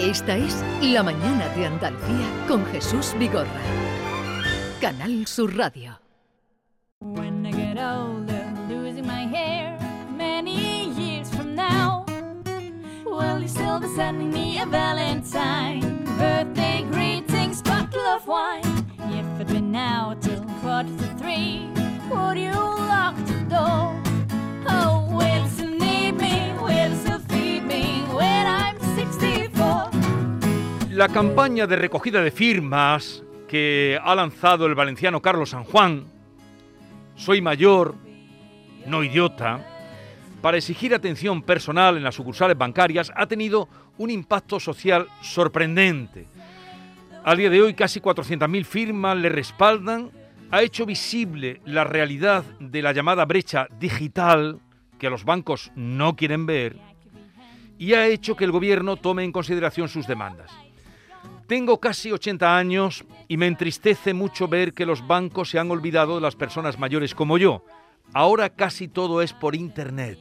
Esta 0.00 0.34
es 0.34 0.64
La 0.80 1.02
Mañana 1.02 1.46
de 1.48 1.66
Andalucía 1.66 2.46
con 2.48 2.64
Jesús 2.72 3.14
Vigorra. 3.18 3.60
Canal 4.80 5.26
Sur 5.26 5.54
Radio. 5.54 6.00
When 7.00 7.44
I 7.44 7.52
get 7.52 7.76
older, 7.78 8.50
losing 8.66 9.06
my 9.06 9.26
hair, 9.26 9.78
many 10.16 10.88
years 10.94 11.28
from 11.28 11.54
now, 11.54 12.06
will 13.04 13.42
you 13.42 13.48
still 13.48 13.78
be 13.78 13.88
sending 13.94 14.30
me 14.30 14.58
a 14.62 14.64
Valentine? 14.64 16.02
Birthday 16.16 16.82
greetings, 16.90 17.60
bottle 17.60 18.00
of 18.00 18.26
wine. 18.26 18.86
If 19.10 19.40
it 19.42 19.52
were 19.52 19.60
now 19.60 20.16
till 20.18 20.42
quarter 20.62 20.96
to 20.96 21.14
three, 21.18 21.68
would 22.08 22.38
you 22.38 22.52
lock 22.52 23.16
the 23.26 23.44
door? 23.50 23.99
La 31.00 31.08
campaña 31.08 31.66
de 31.66 31.76
recogida 31.76 32.20
de 32.20 32.30
firmas 32.30 33.22
que 33.48 33.98
ha 34.04 34.14
lanzado 34.14 34.66
el 34.66 34.74
valenciano 34.74 35.22
Carlos 35.22 35.48
San 35.48 35.64
Juan, 35.64 36.04
Soy 37.16 37.40
mayor, 37.40 37.94
no 38.84 39.02
idiota, 39.02 39.66
para 40.42 40.58
exigir 40.58 40.92
atención 40.92 41.40
personal 41.40 41.96
en 41.96 42.02
las 42.02 42.16
sucursales 42.16 42.58
bancarias 42.58 43.10
ha 43.16 43.24
tenido 43.24 43.66
un 43.96 44.10
impacto 44.10 44.60
social 44.60 45.08
sorprendente. 45.22 46.26
Al 47.24 47.38
día 47.38 47.48
de 47.48 47.62
hoy 47.62 47.72
casi 47.72 47.98
400.000 48.00 48.62
firmas 48.66 49.16
le 49.16 49.30
respaldan, 49.30 50.10
ha 50.50 50.60
hecho 50.60 50.84
visible 50.84 51.62
la 51.64 51.84
realidad 51.84 52.44
de 52.60 52.82
la 52.82 52.92
llamada 52.92 53.24
brecha 53.24 53.68
digital 53.78 54.60
que 54.98 55.08
los 55.08 55.24
bancos 55.24 55.72
no 55.74 56.14
quieren 56.14 56.44
ver 56.44 56.76
y 57.78 57.94
ha 57.94 58.06
hecho 58.06 58.36
que 58.36 58.44
el 58.44 58.52
gobierno 58.52 58.96
tome 58.96 59.24
en 59.24 59.32
consideración 59.32 59.88
sus 59.88 60.06
demandas. 60.06 60.50
Tengo 61.50 61.80
casi 61.80 62.12
80 62.12 62.56
años 62.56 63.04
y 63.26 63.36
me 63.36 63.48
entristece 63.48 64.14
mucho 64.14 64.46
ver 64.46 64.72
que 64.72 64.86
los 64.86 65.04
bancos 65.04 65.50
se 65.50 65.58
han 65.58 65.68
olvidado 65.72 66.14
de 66.14 66.20
las 66.20 66.36
personas 66.36 66.78
mayores 66.78 67.12
como 67.12 67.38
yo. 67.38 67.64
Ahora 68.14 68.50
casi 68.50 68.86
todo 68.86 69.20
es 69.20 69.32
por 69.32 69.56
Internet. 69.56 70.20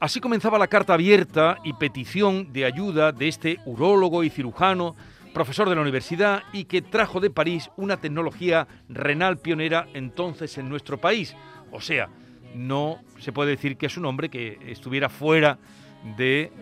Así 0.00 0.18
comenzaba 0.20 0.58
la 0.58 0.68
carta 0.68 0.94
abierta 0.94 1.58
y 1.64 1.74
petición 1.74 2.50
de 2.50 2.64
ayuda 2.64 3.12
de 3.12 3.28
este 3.28 3.58
urólogo 3.66 4.24
y 4.24 4.30
cirujano, 4.30 4.96
profesor 5.34 5.68
de 5.68 5.74
la 5.74 5.82
universidad 5.82 6.44
y 6.50 6.64
que 6.64 6.80
trajo 6.80 7.20
de 7.20 7.28
París 7.28 7.70
una 7.76 7.98
tecnología 7.98 8.66
renal 8.88 9.36
pionera 9.36 9.86
entonces 9.92 10.56
en 10.56 10.70
nuestro 10.70 10.98
país. 10.98 11.36
O 11.72 11.82
sea, 11.82 12.08
no 12.54 13.00
se 13.18 13.32
puede 13.32 13.50
decir 13.50 13.76
que 13.76 13.84
es 13.84 13.98
un 13.98 14.06
hombre 14.06 14.30
que 14.30 14.60
estuviera 14.66 15.10
fuera 15.10 15.58
del 16.16 16.16
de, 16.16 16.52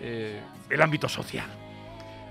eh, 0.70 0.82
ámbito 0.82 1.08
social. 1.08 1.63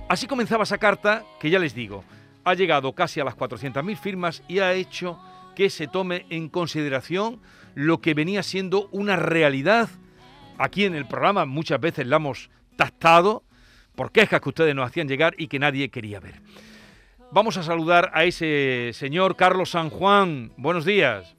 Así 0.10 0.28
comenzaba 0.28 0.64
esa 0.64 0.78
carta 0.78 1.24
que 1.40 1.50
ya 1.50 1.60
les 1.60 1.74
digo, 1.74 2.04
ha 2.44 2.54
llegado 2.54 2.94
casi 2.94 3.20
a 3.20 3.24
las 3.24 3.36
400.000 3.36 3.96
firmas 3.98 4.44
y 4.48 4.60
ha 4.60 4.74
hecho 4.74 5.20
que 5.56 5.70
se 5.70 5.88
tome 5.88 6.26
en 6.30 6.50
consideración 6.50 7.40
lo 7.76 8.02
que 8.02 8.14
venía 8.14 8.44
siendo 8.44 8.90
una 8.92 9.16
realidad 9.16 9.90
Aquí 10.58 10.86
en 10.86 10.96
el 10.96 11.06
programa 11.06 11.46
muchas 11.46 11.80
veces 11.80 12.08
la 12.08 12.18
hemos 12.18 12.50
tactado 12.76 13.44
por 13.96 14.12
quejas 14.12 14.42
que 14.42 14.50
ustedes 14.50 14.76
nos 14.76 14.88
hacían 14.88 15.08
llegar 15.08 15.34
y 15.38 15.48
que 15.48 15.60
nadie 15.60 15.90
quería 15.90 16.20
ver. 16.20 16.36
Vamos 17.32 17.58
a 17.58 17.64
saludar 17.64 18.12
a 18.14 18.26
ese 18.26 18.92
señor 18.94 19.36
Carlos 19.36 19.72
San 19.72 19.90
Juan. 19.90 20.52
Buenos 20.58 20.86
días. 20.86 21.36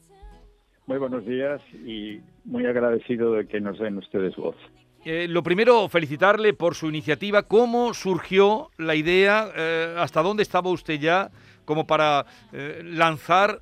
Muy 0.86 0.98
buenos 0.98 1.24
días 1.24 1.60
y 1.72 2.20
muy 2.44 2.66
agradecido 2.66 3.32
de 3.34 3.46
que 3.46 3.60
nos 3.60 3.78
den 3.78 3.98
ustedes 3.98 4.36
voz. 4.36 4.56
Eh, 5.04 5.26
lo 5.28 5.42
primero, 5.42 5.86
felicitarle 5.88 6.54
por 6.54 6.74
su 6.74 6.88
iniciativa. 6.88 7.42
¿Cómo 7.42 7.92
surgió 7.92 8.70
la 8.78 8.94
idea? 8.94 9.48
Eh, 9.54 9.94
¿Hasta 9.98 10.22
dónde 10.22 10.42
estaba 10.42 10.70
usted 10.70 10.98
ya 10.98 11.30
como 11.66 11.86
para 11.86 12.24
eh, 12.52 12.80
lanzar 12.82 13.60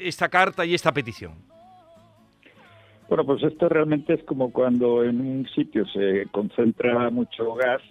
esta 0.00 0.28
carta 0.28 0.64
y 0.64 0.74
esta 0.74 0.92
petición? 0.92 1.32
Bueno, 3.08 3.26
pues 3.26 3.42
esto 3.42 3.68
realmente 3.68 4.14
es 4.14 4.24
como 4.24 4.50
cuando 4.50 5.04
en 5.04 5.20
un 5.20 5.46
sitio 5.54 5.84
se 5.88 6.26
concentra 6.30 7.10
mucho 7.10 7.54
gas 7.54 7.82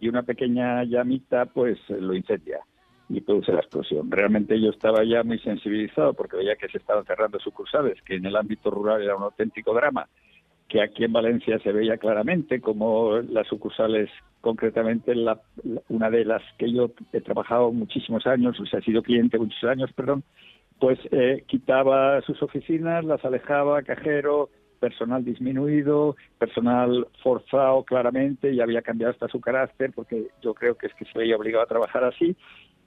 y 0.00 0.08
una 0.08 0.22
pequeña 0.22 0.84
llamita 0.84 1.46
pues 1.46 1.78
lo 1.88 2.14
incendia 2.14 2.60
y 3.08 3.20
produce 3.20 3.52
la 3.52 3.60
explosión. 3.60 4.08
Realmente 4.10 4.60
yo 4.60 4.70
estaba 4.70 5.02
ya 5.02 5.24
muy 5.24 5.40
sensibilizado 5.40 6.14
porque 6.14 6.36
veía 6.36 6.54
que 6.54 6.68
se 6.68 6.78
estaban 6.78 7.04
cerrando 7.04 7.40
sucursales, 7.40 8.00
que 8.02 8.16
en 8.16 8.26
el 8.26 8.36
ámbito 8.36 8.70
rural 8.70 9.02
era 9.02 9.16
un 9.16 9.24
auténtico 9.24 9.74
drama, 9.74 10.06
que 10.68 10.82
aquí 10.82 11.04
en 11.04 11.12
Valencia 11.12 11.58
se 11.60 11.72
veía 11.72 11.96
claramente 11.96 12.60
como 12.60 13.16
las 13.16 13.46
sucursales, 13.46 14.10
concretamente 14.40 15.14
la, 15.14 15.40
una 15.88 16.10
de 16.10 16.24
las 16.24 16.42
que 16.58 16.70
yo 16.70 16.90
he 17.12 17.20
trabajado 17.20 17.72
muchísimos 17.72 18.26
años, 18.26 18.60
o 18.60 18.66
sea, 18.66 18.80
he 18.80 18.82
sido 18.82 19.02
cliente 19.02 19.38
muchos 19.38 19.64
años, 19.64 19.90
perdón, 19.94 20.24
pues 20.78 20.98
eh, 21.10 21.44
quitaba 21.46 22.20
sus 22.22 22.42
oficinas, 22.42 23.04
las 23.04 23.24
alejaba, 23.24 23.82
cajero, 23.82 24.50
personal 24.78 25.24
disminuido, 25.24 26.16
personal 26.38 27.08
forzado 27.22 27.82
claramente, 27.84 28.52
y 28.52 28.60
había 28.60 28.82
cambiado 28.82 29.12
hasta 29.12 29.28
su 29.28 29.40
carácter, 29.40 29.92
porque 29.94 30.28
yo 30.42 30.54
creo 30.54 30.76
que 30.76 30.86
es 30.86 30.94
que 30.94 31.04
se 31.06 31.18
veía 31.18 31.36
obligado 31.36 31.64
a 31.64 31.68
trabajar 31.68 32.04
así, 32.04 32.36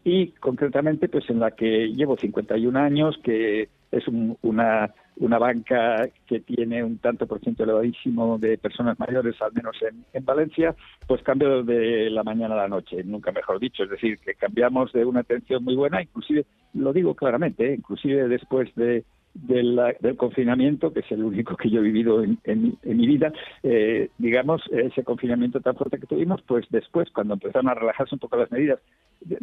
y 0.04 0.28
concretamente 0.34 1.10
pues 1.10 1.30
en 1.30 1.40
la 1.40 1.52
que 1.52 1.90
llevo 1.90 2.18
51 2.18 2.80
años, 2.80 3.20
que 3.24 3.70
es 3.92 4.04
una, 4.42 4.94
una 5.18 5.38
banca 5.38 6.10
que 6.26 6.40
tiene 6.40 6.84
un 6.84 6.98
tanto 6.98 7.28
por 7.28 7.40
ciento 7.40 7.64
elevadísimo 7.64 8.38
de 8.40 8.58
personas 8.58 8.98
mayores, 9.00 9.40
al 9.42 9.54
menos 9.54 9.76
en, 9.82 10.04
en 10.14 10.26
Valencia, 10.26 10.76
pues 11.08 11.22
cambio 11.22 11.64
de 11.64 12.10
la 12.10 12.24
mañana 12.24 12.56
a 12.56 12.64
la 12.64 12.68
noche, 12.68 13.04
nunca 13.04 13.32
mejor 13.32 13.60
dicho, 13.60 13.84
es 13.84 13.90
decir, 13.90 14.18
que 14.20 14.34
cambiamos 14.36 14.92
de 14.94 15.06
una 15.06 15.20
atención 15.22 15.64
muy 15.64 15.76
buena, 15.76 16.02
inclusive, 16.02 16.46
lo 16.74 16.94
digo 16.94 17.16
claramente, 17.16 17.72
¿eh? 17.72 17.76
inclusive 17.76 18.28
después 18.28 18.74
de 18.76 19.04
del, 19.34 19.80
confinamiento, 20.18 20.92
que 20.94 21.02
es 21.02 21.12
el 21.12 21.24
único 21.24 21.56
que 21.56 21.70
yo 21.70 21.80
he 21.80 21.84
vivido 21.84 22.24
en, 22.24 22.78
mi 22.84 23.08
vida, 23.08 23.32
eh, 23.64 24.10
digamos, 24.18 24.62
ese 24.72 25.04
confinamiento 25.04 25.62
tan 25.62 25.76
fuerte 25.76 26.00
que 26.00 26.08
tuvimos, 26.08 26.42
pues 26.44 26.66
después, 26.70 27.10
cuando 27.12 27.36
empezaron 27.36 27.70
a 27.70 27.74
relajarse 27.74 28.16
un 28.16 28.20
poco 28.20 28.38
las 28.38 28.52
medidas, 28.52 28.80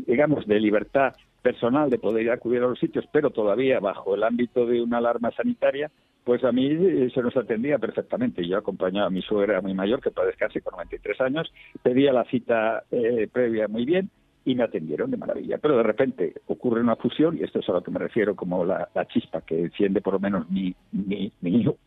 digamos, 0.06 0.46
de 0.46 0.60
libertad 0.60 1.14
personal, 1.42 1.90
de 1.90 1.98
poder 1.98 2.24
ir 2.24 2.30
a 2.30 2.34
acudir 2.34 2.62
a 2.62 2.68
los 2.68 2.78
sitios, 2.78 3.06
pero 3.12 3.30
todavía 3.30 3.80
bajo 3.80 4.14
el 4.14 4.24
ámbito 4.24 4.66
de 4.66 4.82
una 4.82 4.98
alarma 4.98 5.30
sanitaria, 5.32 5.90
pues 6.24 6.44
a 6.44 6.52
mí 6.52 6.66
eh, 6.66 7.10
se 7.14 7.22
nos 7.22 7.36
atendía 7.36 7.78
perfectamente. 7.78 8.46
Yo 8.46 8.58
acompañaba 8.58 9.06
a 9.06 9.10
mi 9.10 9.22
suegra 9.22 9.62
muy 9.62 9.72
mayor, 9.72 10.02
que 10.02 10.10
para 10.10 10.26
descansar 10.26 10.62
con 10.62 10.72
93 10.72 11.20
años, 11.22 11.52
pedía 11.82 12.12
la 12.12 12.24
cita 12.24 12.82
eh, 12.90 13.28
previa 13.32 13.66
muy 13.66 13.86
bien, 13.86 14.10
y 14.44 14.54
me 14.54 14.64
atendieron 14.64 15.10
de 15.10 15.16
maravilla. 15.16 15.58
Pero 15.58 15.76
de 15.76 15.82
repente 15.82 16.34
ocurre 16.46 16.80
una 16.80 16.96
fusión, 16.96 17.36
y 17.36 17.42
esto 17.42 17.60
es 17.60 17.68
a 17.68 17.72
lo 17.72 17.82
que 17.82 17.90
me 17.90 17.98
refiero 17.98 18.34
como 18.34 18.64
la, 18.64 18.88
chispa 19.08 19.42
que 19.42 19.60
enciende 19.60 20.00
por 20.00 20.14
lo 20.14 20.20
menos 20.20 20.48
mi, 20.50 20.74
mi, 20.92 21.32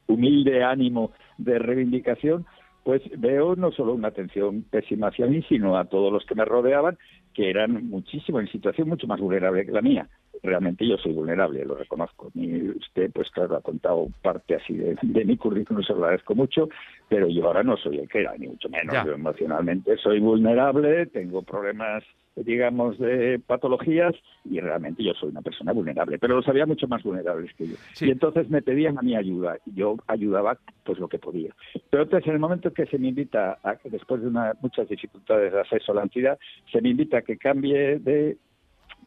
humilde 0.07 0.63
ánimo 0.63 1.11
de 1.38 1.59
reivindicación, 1.59 2.45
pues 2.84 3.01
veo 3.17 3.56
no 3.56 3.72
solo 3.72 3.94
una 3.94 4.07
atención 4.07 4.63
pésima 4.63 5.07
hacia 5.07 5.28
mí, 5.28 5.44
sino 5.47 5.78
a 5.78 5.85
todos 5.85 6.11
los 6.11 6.25
que 6.25 6.35
me 6.35 6.45
rodeaban, 6.45 6.97
que 7.34 7.50
eran 7.50 7.88
muchísimo, 7.88 8.40
en 8.40 8.47
situación 8.47 8.90
mucho 8.90 9.07
más 9.07 9.19
vulnerable 9.19 9.66
que 9.66 9.72
la 9.72 9.81
mía. 9.81 10.07
Realmente 10.44 10.88
yo 10.88 10.97
soy 10.97 11.13
vulnerable, 11.13 11.63
lo 11.63 11.75
reconozco. 11.75 12.31
Y 12.34 12.69
usted, 12.69 13.11
pues 13.11 13.29
claro, 13.29 13.56
ha 13.56 13.61
contado 13.61 14.07
parte 14.23 14.56
así 14.56 14.73
de, 14.75 15.25
mi 15.25 15.38
currículum, 15.38 15.84
se 15.84 15.94
lo 15.94 16.00
agradezco 16.00 16.34
mucho, 16.34 16.69
pero 17.07 17.28
yo 17.28 17.45
ahora 17.45 17.61
no 17.61 17.78
soy 17.78 18.00
el 18.00 18.09
que 18.09 18.22
era, 18.22 18.35
ni 18.38 18.47
mucho 18.47 18.67
menos. 18.69 18.95
Yo 19.06 19.11
emocionalmente 19.11 19.97
soy 19.97 20.19
vulnerable, 20.19 21.06
tengo 21.06 21.44
problemas 21.44 22.03
digamos, 22.35 22.97
de 22.97 23.39
patologías 23.39 24.13
y 24.45 24.59
realmente 24.59 25.03
yo 25.03 25.13
soy 25.13 25.29
una 25.29 25.41
persona 25.41 25.73
vulnerable, 25.73 26.17
pero 26.19 26.35
los 26.35 26.47
había 26.47 26.65
mucho 26.65 26.87
más 26.87 27.03
vulnerables 27.03 27.53
que 27.55 27.67
yo. 27.67 27.75
Y 27.99 28.11
entonces 28.11 28.49
me 28.49 28.61
pedían 28.61 28.97
a 28.97 29.01
mi 29.01 29.15
ayuda 29.15 29.57
y 29.65 29.73
yo 29.73 29.97
ayudaba 30.07 30.57
pues 30.83 30.99
lo 30.99 31.07
que 31.07 31.19
podía. 31.19 31.53
Pero 31.89 32.03
entonces 32.03 32.27
en 32.27 32.33
el 32.33 32.39
momento 32.39 32.73
que 32.73 32.85
se 32.85 32.97
me 32.97 33.09
invita, 33.09 33.59
a, 33.63 33.75
después 33.83 34.21
de 34.21 34.27
una, 34.27 34.53
muchas 34.61 34.87
dificultades 34.87 35.51
de 35.51 35.59
acceso 35.59 35.91
a 35.91 35.95
la 35.95 36.03
entidad, 36.03 36.39
se 36.72 36.81
me 36.81 36.89
invita 36.89 37.17
a 37.17 37.22
que 37.22 37.37
cambie 37.37 37.99
de 37.99 38.37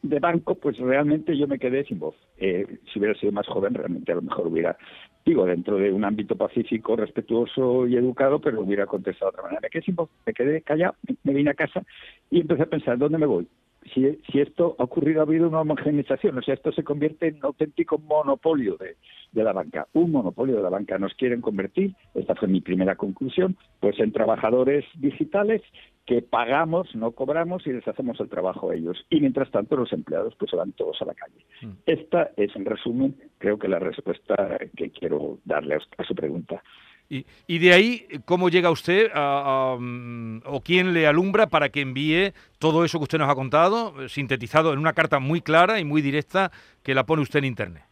de 0.01 0.19
banco, 0.19 0.55
pues 0.55 0.77
realmente 0.77 1.37
yo 1.37 1.47
me 1.47 1.59
quedé 1.59 1.83
sin 1.85 1.99
voz. 1.99 2.15
Eh, 2.37 2.79
si 2.91 2.99
hubiera 2.99 3.17
sido 3.19 3.31
más 3.31 3.47
joven, 3.47 3.73
realmente 3.73 4.11
a 4.11 4.15
lo 4.15 4.21
mejor 4.21 4.47
hubiera, 4.47 4.77
digo, 5.25 5.45
dentro 5.45 5.77
de 5.77 5.91
un 5.91 6.05
ámbito 6.05 6.35
pacífico, 6.35 6.95
respetuoso 6.95 7.87
y 7.87 7.97
educado, 7.97 8.39
pero 8.39 8.61
hubiera 8.61 8.85
contestado 8.85 9.31
de 9.31 9.37
otra 9.37 9.43
manera. 9.43 9.61
Me 9.61 9.69
quedé 9.69 10.07
me 10.25 10.33
quedé 10.33 10.61
callado, 10.61 10.95
me 11.23 11.33
vine 11.33 11.49
a 11.49 11.55
casa 11.55 11.83
y 12.29 12.41
empecé 12.41 12.63
a 12.63 12.67
pensar, 12.67 12.97
¿dónde 12.97 13.17
me 13.17 13.25
voy? 13.25 13.47
Si, 13.93 14.19
si 14.31 14.39
esto 14.39 14.75
ha 14.79 14.83
ocurrido, 14.83 15.21
ha 15.21 15.23
habido 15.23 15.47
una 15.47 15.61
homogeneización, 15.61 16.37
o 16.37 16.41
sea, 16.41 16.55
esto 16.55 16.71
se 16.71 16.83
convierte 16.83 17.27
en 17.27 17.35
un 17.37 17.45
auténtico 17.45 17.97
monopolio 17.99 18.77
de, 18.77 18.97
de 19.31 19.43
la 19.43 19.53
banca. 19.53 19.87
Un 19.93 20.11
monopolio 20.11 20.55
de 20.55 20.63
la 20.63 20.69
banca. 20.69 20.97
Nos 20.97 21.13
quieren 21.13 21.41
convertir, 21.41 21.93
esta 22.13 22.35
fue 22.35 22.47
mi 22.47 22.61
primera 22.61 22.95
conclusión, 22.95 23.57
pues 23.79 23.99
en 23.99 24.11
trabajadores 24.11 24.85
digitales 24.95 25.61
que 26.05 26.21
pagamos, 26.21 26.93
no 26.95 27.11
cobramos 27.11 27.65
y 27.65 27.73
les 27.73 27.87
hacemos 27.87 28.19
el 28.19 28.29
trabajo 28.29 28.69
a 28.69 28.75
ellos. 28.75 29.05
Y 29.09 29.19
mientras 29.21 29.49
tanto 29.51 29.75
los 29.75 29.91
empleados 29.91 30.35
pues 30.37 30.51
se 30.51 30.57
van 30.57 30.71
todos 30.73 31.01
a 31.01 31.05
la 31.05 31.13
calle. 31.13 31.45
Mm. 31.61 31.71
Esta 31.85 32.31
es, 32.37 32.55
en 32.55 32.65
resumen, 32.65 33.15
creo 33.39 33.57
que 33.57 33.67
la 33.67 33.79
respuesta 33.79 34.59
que 34.75 34.91
quiero 34.91 35.39
darle 35.45 35.75
a 35.97 36.03
su 36.03 36.15
pregunta. 36.15 36.63
Y, 37.07 37.59
de 37.59 37.73
ahí, 37.73 38.07
¿cómo 38.25 38.49
llega 38.49 38.71
usted 38.71 39.11
mm, 39.13 40.39
o 40.45 40.61
quién 40.61 40.93
le 40.93 41.07
alumbra 41.07 41.47
para 41.47 41.69
que 41.69 41.81
envíe 41.81 42.33
todo 42.59 42.83
eso 42.83 42.97
que 42.97 43.03
usted 43.03 43.19
nos 43.19 43.29
ha 43.29 43.35
contado, 43.35 44.01
eh, 44.01 44.09
sintetizado 44.09 44.73
en 44.73 44.79
una 44.79 44.93
carta 44.93 45.19
muy 45.19 45.41
clara 45.41 45.79
y 45.79 45.85
muy 45.85 46.01
directa 46.01 46.51
que 46.83 46.95
la 46.95 47.05
pone 47.05 47.21
usted 47.21 47.39
en 47.39 47.45
Internet? 47.45 47.83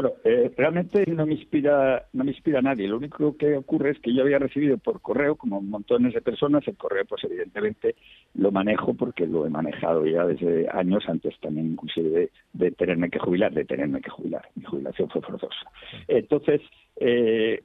Bueno, 0.00 0.12
eh, 0.22 0.52
realmente 0.56 1.04
no 1.10 1.26
me 1.26 1.34
inspira, 1.34 2.06
no 2.12 2.22
me 2.22 2.30
inspira 2.30 2.60
a 2.60 2.62
nadie. 2.62 2.86
Lo 2.86 2.98
único 2.98 3.36
que 3.36 3.56
ocurre 3.56 3.90
es 3.90 3.98
que 3.98 4.14
yo 4.14 4.22
había 4.22 4.38
recibido 4.38 4.78
por 4.78 5.00
correo, 5.00 5.34
como 5.34 5.60
montones 5.60 6.14
de 6.14 6.20
personas, 6.20 6.62
el 6.68 6.76
correo, 6.76 7.04
pues 7.04 7.24
evidentemente 7.24 7.96
lo 8.34 8.52
manejo 8.52 8.94
porque 8.94 9.26
lo 9.26 9.44
he 9.44 9.50
manejado 9.50 10.06
ya 10.06 10.24
desde 10.24 10.68
años 10.70 11.02
antes 11.08 11.34
también, 11.40 11.72
inclusive 11.72 12.30
de, 12.52 12.70
tenerme 12.70 13.10
que 13.10 13.18
jubilar, 13.18 13.52
de 13.52 13.64
tenerme 13.64 14.00
que 14.00 14.10
jubilar. 14.10 14.48
Mi 14.54 14.62
jubilación 14.62 15.10
fue 15.10 15.20
forzosa. 15.20 15.68
Entonces, 16.06 16.60
eh, 17.00 17.62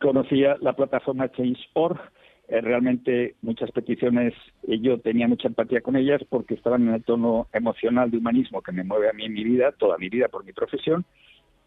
conocía 0.00 0.56
la 0.60 0.74
plataforma 0.74 1.30
Change.org. 1.30 2.00
Eh, 2.48 2.60
realmente 2.60 3.36
muchas 3.40 3.70
peticiones, 3.70 4.34
yo 4.66 4.98
tenía 4.98 5.28
mucha 5.28 5.48
empatía 5.48 5.80
con 5.80 5.96
ellas 5.96 6.20
porque 6.28 6.54
estaban 6.54 6.86
en 6.88 6.94
el 6.94 7.04
tono 7.04 7.46
emocional 7.52 8.10
de 8.10 8.18
humanismo 8.18 8.62
que 8.62 8.72
me 8.72 8.84
mueve 8.84 9.08
a 9.08 9.12
mí 9.12 9.24
en 9.24 9.32
mi 9.32 9.44
vida, 9.44 9.72
toda 9.72 9.96
mi 9.96 10.08
vida 10.08 10.28
por 10.28 10.44
mi 10.44 10.52
profesión, 10.52 11.04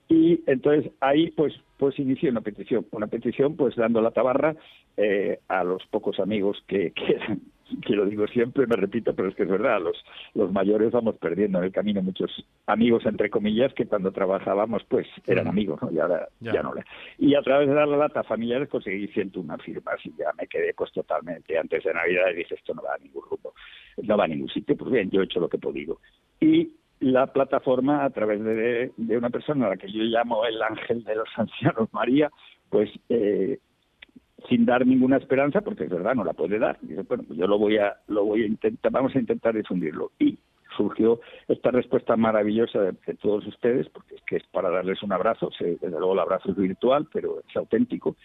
y 0.08 0.42
entonces 0.46 0.92
ahí 1.00 1.32
pues 1.32 1.54
pues 1.78 1.98
inicié 2.00 2.30
una 2.30 2.42
petición 2.42 2.86
una 2.92 3.08
petición 3.08 3.56
pues 3.56 3.76
dando 3.76 4.02
la 4.02 4.12
tabarra 4.12 4.56
eh, 4.98 5.40
a 5.48 5.64
los 5.64 5.86
pocos 5.88 6.20
amigos 6.20 6.64
que, 6.68 6.92
quedan 6.96 7.42
que 7.86 7.96
lo 7.96 8.06
digo 8.06 8.28
siempre 8.28 8.68
me 8.68 8.76
repito 8.76 9.16
pero 9.16 9.30
es 9.30 9.36
que 9.36 9.44
es 9.44 9.50
verdad 9.50 9.82
los 9.82 9.98
los 10.36 10.52
mayores 10.52 10.92
vamos 10.92 11.16
perdiendo 11.16 11.58
en 11.58 11.66
el 11.66 11.72
camino. 11.72 12.02
Muchos 12.02 12.46
amigos 12.68 13.06
entre 13.06 13.30
comillas 13.30 13.74
que 13.74 13.88
cuando 13.88 14.12
trabajábamos 14.12 14.84
pues 14.84 15.08
eran 15.26 15.48
amigos 15.48 15.82
¿no? 15.82 15.92
y 15.92 16.00
ahora 16.00 16.28
ya, 16.40 16.62
no 16.62 16.74
y 17.18 17.34
a 17.34 17.42
través 17.42 17.68
de 17.68 17.74
dar 17.74 17.88
la 17.88 17.98
lata 17.98 18.20
a 18.20 18.24
familiares 18.24 18.70
conseguí 18.70 19.10
una 19.36 19.58
firmas 19.58 20.00
y 20.06 20.12
ya 20.18 20.32
me 20.40 20.48
quedé 20.48 20.74
pues 20.74 20.92
totalmente. 20.92 21.58
Antes 21.58 21.84
de 21.84 21.94
navidad 21.94 22.30
y 22.32 22.38
dije 22.38 22.56
esto 22.56 22.74
no 22.74 22.84
va 22.84 22.94
a 22.94 22.98
ningún 23.00 23.24
grupo 23.28 23.54
no 24.04 24.18
va 24.18 24.26
a 24.26 24.28
ningún 24.28 24.50
sitio. 24.50 24.76
Pues 24.78 24.92
bien 24.92 25.10
yo 25.10 25.22
he 25.22 25.26
hecho 25.26 25.40
lo 25.40 25.50
que 25.50 25.58
he 25.58 25.60
podido. 25.60 26.00
Y 26.40 26.70
la 27.00 27.28
plataforma 27.28 28.06
a 28.06 28.10
través 28.10 28.44
de, 28.44 28.92
una 28.98 29.30
persona 29.30 29.68
a 29.68 29.70
la 29.72 29.78
que 29.78 29.92
yo 29.92 30.04
llamo 30.04 30.46
el 30.46 30.62
ángel 30.62 31.04
de 31.04 31.16
los 31.16 31.28
ancianos 31.36 31.90
María, 31.94 32.32
pues 32.70 32.90
eh, 33.10 33.60
sin 34.50 34.66
dar 34.66 34.86
ninguna 34.86 35.18
esperanza, 35.18 35.62
porque 35.62 35.86
es 35.86 35.90
verdad, 35.90 36.16
no 36.16 36.24
la 36.24 36.34
puede 36.34 36.60
dar. 36.60 36.78
Dice, 36.82 37.02
bueno, 37.04 37.24
pues 37.28 37.40
yo 37.40 37.48
lo 37.48 37.58
voy 37.58 37.78
a, 37.78 37.98
lo 38.08 38.26
voy 38.26 38.44
a 38.44 38.48
intentar, 38.48 38.92
vamos 38.92 39.16
a 39.16 39.20
intentar 39.20 39.56
difundirlo. 39.56 40.12
Y 40.20 40.38
surgió 40.76 41.22
esta 41.48 41.72
respuesta 41.72 42.16
maravillosa 42.16 42.80
de, 42.82 42.94
todos 43.22 43.46
ustedes, 43.48 43.88
porque 43.90 44.16
es 44.16 44.22
que 44.24 44.38
es 44.38 44.44
para 44.52 44.70
darles 44.70 45.02
un 45.04 45.14
abrazo, 45.14 45.50
desde 45.60 45.90
luego 45.90 46.14
el 46.14 46.20
abrazo 46.20 46.52
es 46.52 46.58
virtual, 46.58 47.08
pero 47.12 47.42
es 47.48 47.56
auténtico. 47.56 48.16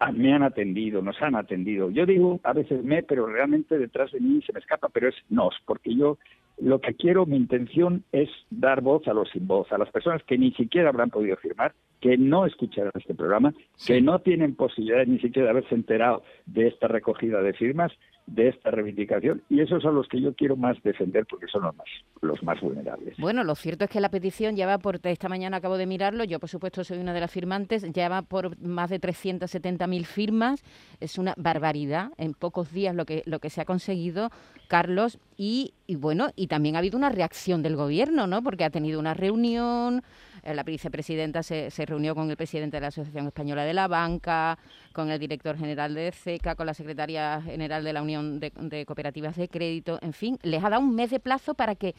Ah, 0.00 0.12
me 0.12 0.34
han 0.34 0.42
atendido, 0.42 1.02
nos 1.02 1.20
han 1.22 1.36
atendido. 1.36 1.90
Yo 1.90 2.04
digo 2.04 2.40
a 2.42 2.52
veces 2.52 2.82
me, 2.82 3.02
pero 3.02 3.26
realmente 3.26 3.78
detrás 3.78 4.10
de 4.12 4.20
mí 4.20 4.42
se 4.42 4.52
me 4.52 4.58
escapa, 4.58 4.88
pero 4.88 5.08
es 5.08 5.14
nos, 5.30 5.54
porque 5.64 5.94
yo 5.94 6.18
lo 6.58 6.80
que 6.80 6.94
quiero, 6.94 7.26
mi 7.26 7.36
intención 7.36 8.04
es 8.12 8.28
dar 8.50 8.80
voz 8.80 9.06
a 9.08 9.14
los 9.14 9.28
sin 9.30 9.46
voz, 9.46 9.70
a 9.72 9.78
las 9.78 9.90
personas 9.90 10.22
que 10.24 10.38
ni 10.38 10.52
siquiera 10.52 10.88
habrán 10.88 11.10
podido 11.10 11.36
firmar, 11.36 11.74
que 12.04 12.18
no 12.18 12.44
escucharon 12.44 12.92
este 12.96 13.14
programa, 13.14 13.54
que 13.86 14.02
no 14.02 14.18
tienen 14.18 14.54
posibilidad 14.54 15.06
ni 15.06 15.18
siquiera 15.20 15.46
de 15.46 15.50
haberse 15.52 15.74
enterado 15.74 16.22
de 16.44 16.66
esta 16.66 16.86
recogida 16.86 17.40
de 17.40 17.54
firmas, 17.54 17.92
de 18.26 18.48
esta 18.48 18.70
reivindicación, 18.70 19.42
y 19.48 19.60
esos 19.60 19.82
son 19.82 19.94
los 19.94 20.06
que 20.08 20.20
yo 20.20 20.34
quiero 20.34 20.54
más 20.54 20.76
defender 20.82 21.24
porque 21.24 21.46
son 21.46 21.62
los 21.62 21.74
más, 21.74 21.86
los 22.20 22.42
más 22.42 22.60
vulnerables. 22.60 23.16
Bueno, 23.16 23.42
lo 23.42 23.54
cierto 23.54 23.84
es 23.84 23.90
que 23.90 24.02
la 24.02 24.10
petición 24.10 24.54
ya 24.54 24.66
va 24.66 24.76
por, 24.76 25.00
esta 25.02 25.30
mañana 25.30 25.56
acabo 25.56 25.78
de 25.78 25.86
mirarlo, 25.86 26.24
yo 26.24 26.38
por 26.38 26.50
supuesto 26.50 26.84
soy 26.84 26.98
una 26.98 27.14
de 27.14 27.20
las 27.20 27.30
firmantes, 27.30 27.90
ya 27.90 28.10
va 28.10 28.20
por 28.20 28.60
más 28.60 28.90
de 28.90 29.00
370.000 29.00 30.04
firmas, 30.04 30.62
es 31.00 31.16
una 31.16 31.32
barbaridad, 31.38 32.10
en 32.18 32.34
pocos 32.34 32.70
días 32.70 32.94
lo 32.94 33.06
que, 33.06 33.22
lo 33.24 33.38
que 33.38 33.48
se 33.48 33.62
ha 33.62 33.64
conseguido, 33.64 34.28
Carlos, 34.68 35.18
y, 35.38 35.72
y 35.86 35.96
bueno, 35.96 36.28
y 36.36 36.48
también 36.48 36.76
ha 36.76 36.80
habido 36.80 36.98
una 36.98 37.08
reacción 37.08 37.62
del 37.62 37.76
gobierno, 37.76 38.26
¿no? 38.26 38.42
Porque 38.42 38.64
ha 38.64 38.70
tenido 38.70 39.00
una 39.00 39.14
reunión, 39.14 40.02
la 40.52 40.62
vicepresidenta 40.62 41.42
se, 41.42 41.70
reunió 41.86 42.14
con 42.14 42.30
el 42.30 42.36
presidente 42.36 42.76
de 42.76 42.82
la 42.82 42.88
Asociación 42.88 43.26
Española 43.28 43.64
de 43.64 43.72
la 43.72 43.88
Banca, 43.88 44.58
con 44.92 45.10
el 45.10 45.18
director 45.18 45.56
general 45.56 45.94
de 45.94 46.12
CECA, 46.12 46.54
con 46.54 46.66
la 46.66 46.74
secretaria 46.74 47.40
general 47.40 47.84
de 47.84 47.92
la 47.92 48.02
Unión 48.02 48.40
de, 48.40 48.84
Cooperativas 48.84 49.36
de 49.36 49.48
Crédito, 49.48 49.98
en 50.02 50.12
fin, 50.12 50.38
les 50.42 50.62
ha 50.62 50.68
dado 50.68 50.82
un 50.82 50.94
mes 50.94 51.10
de 51.10 51.20
plazo 51.20 51.54
para 51.54 51.74
que 51.74 51.94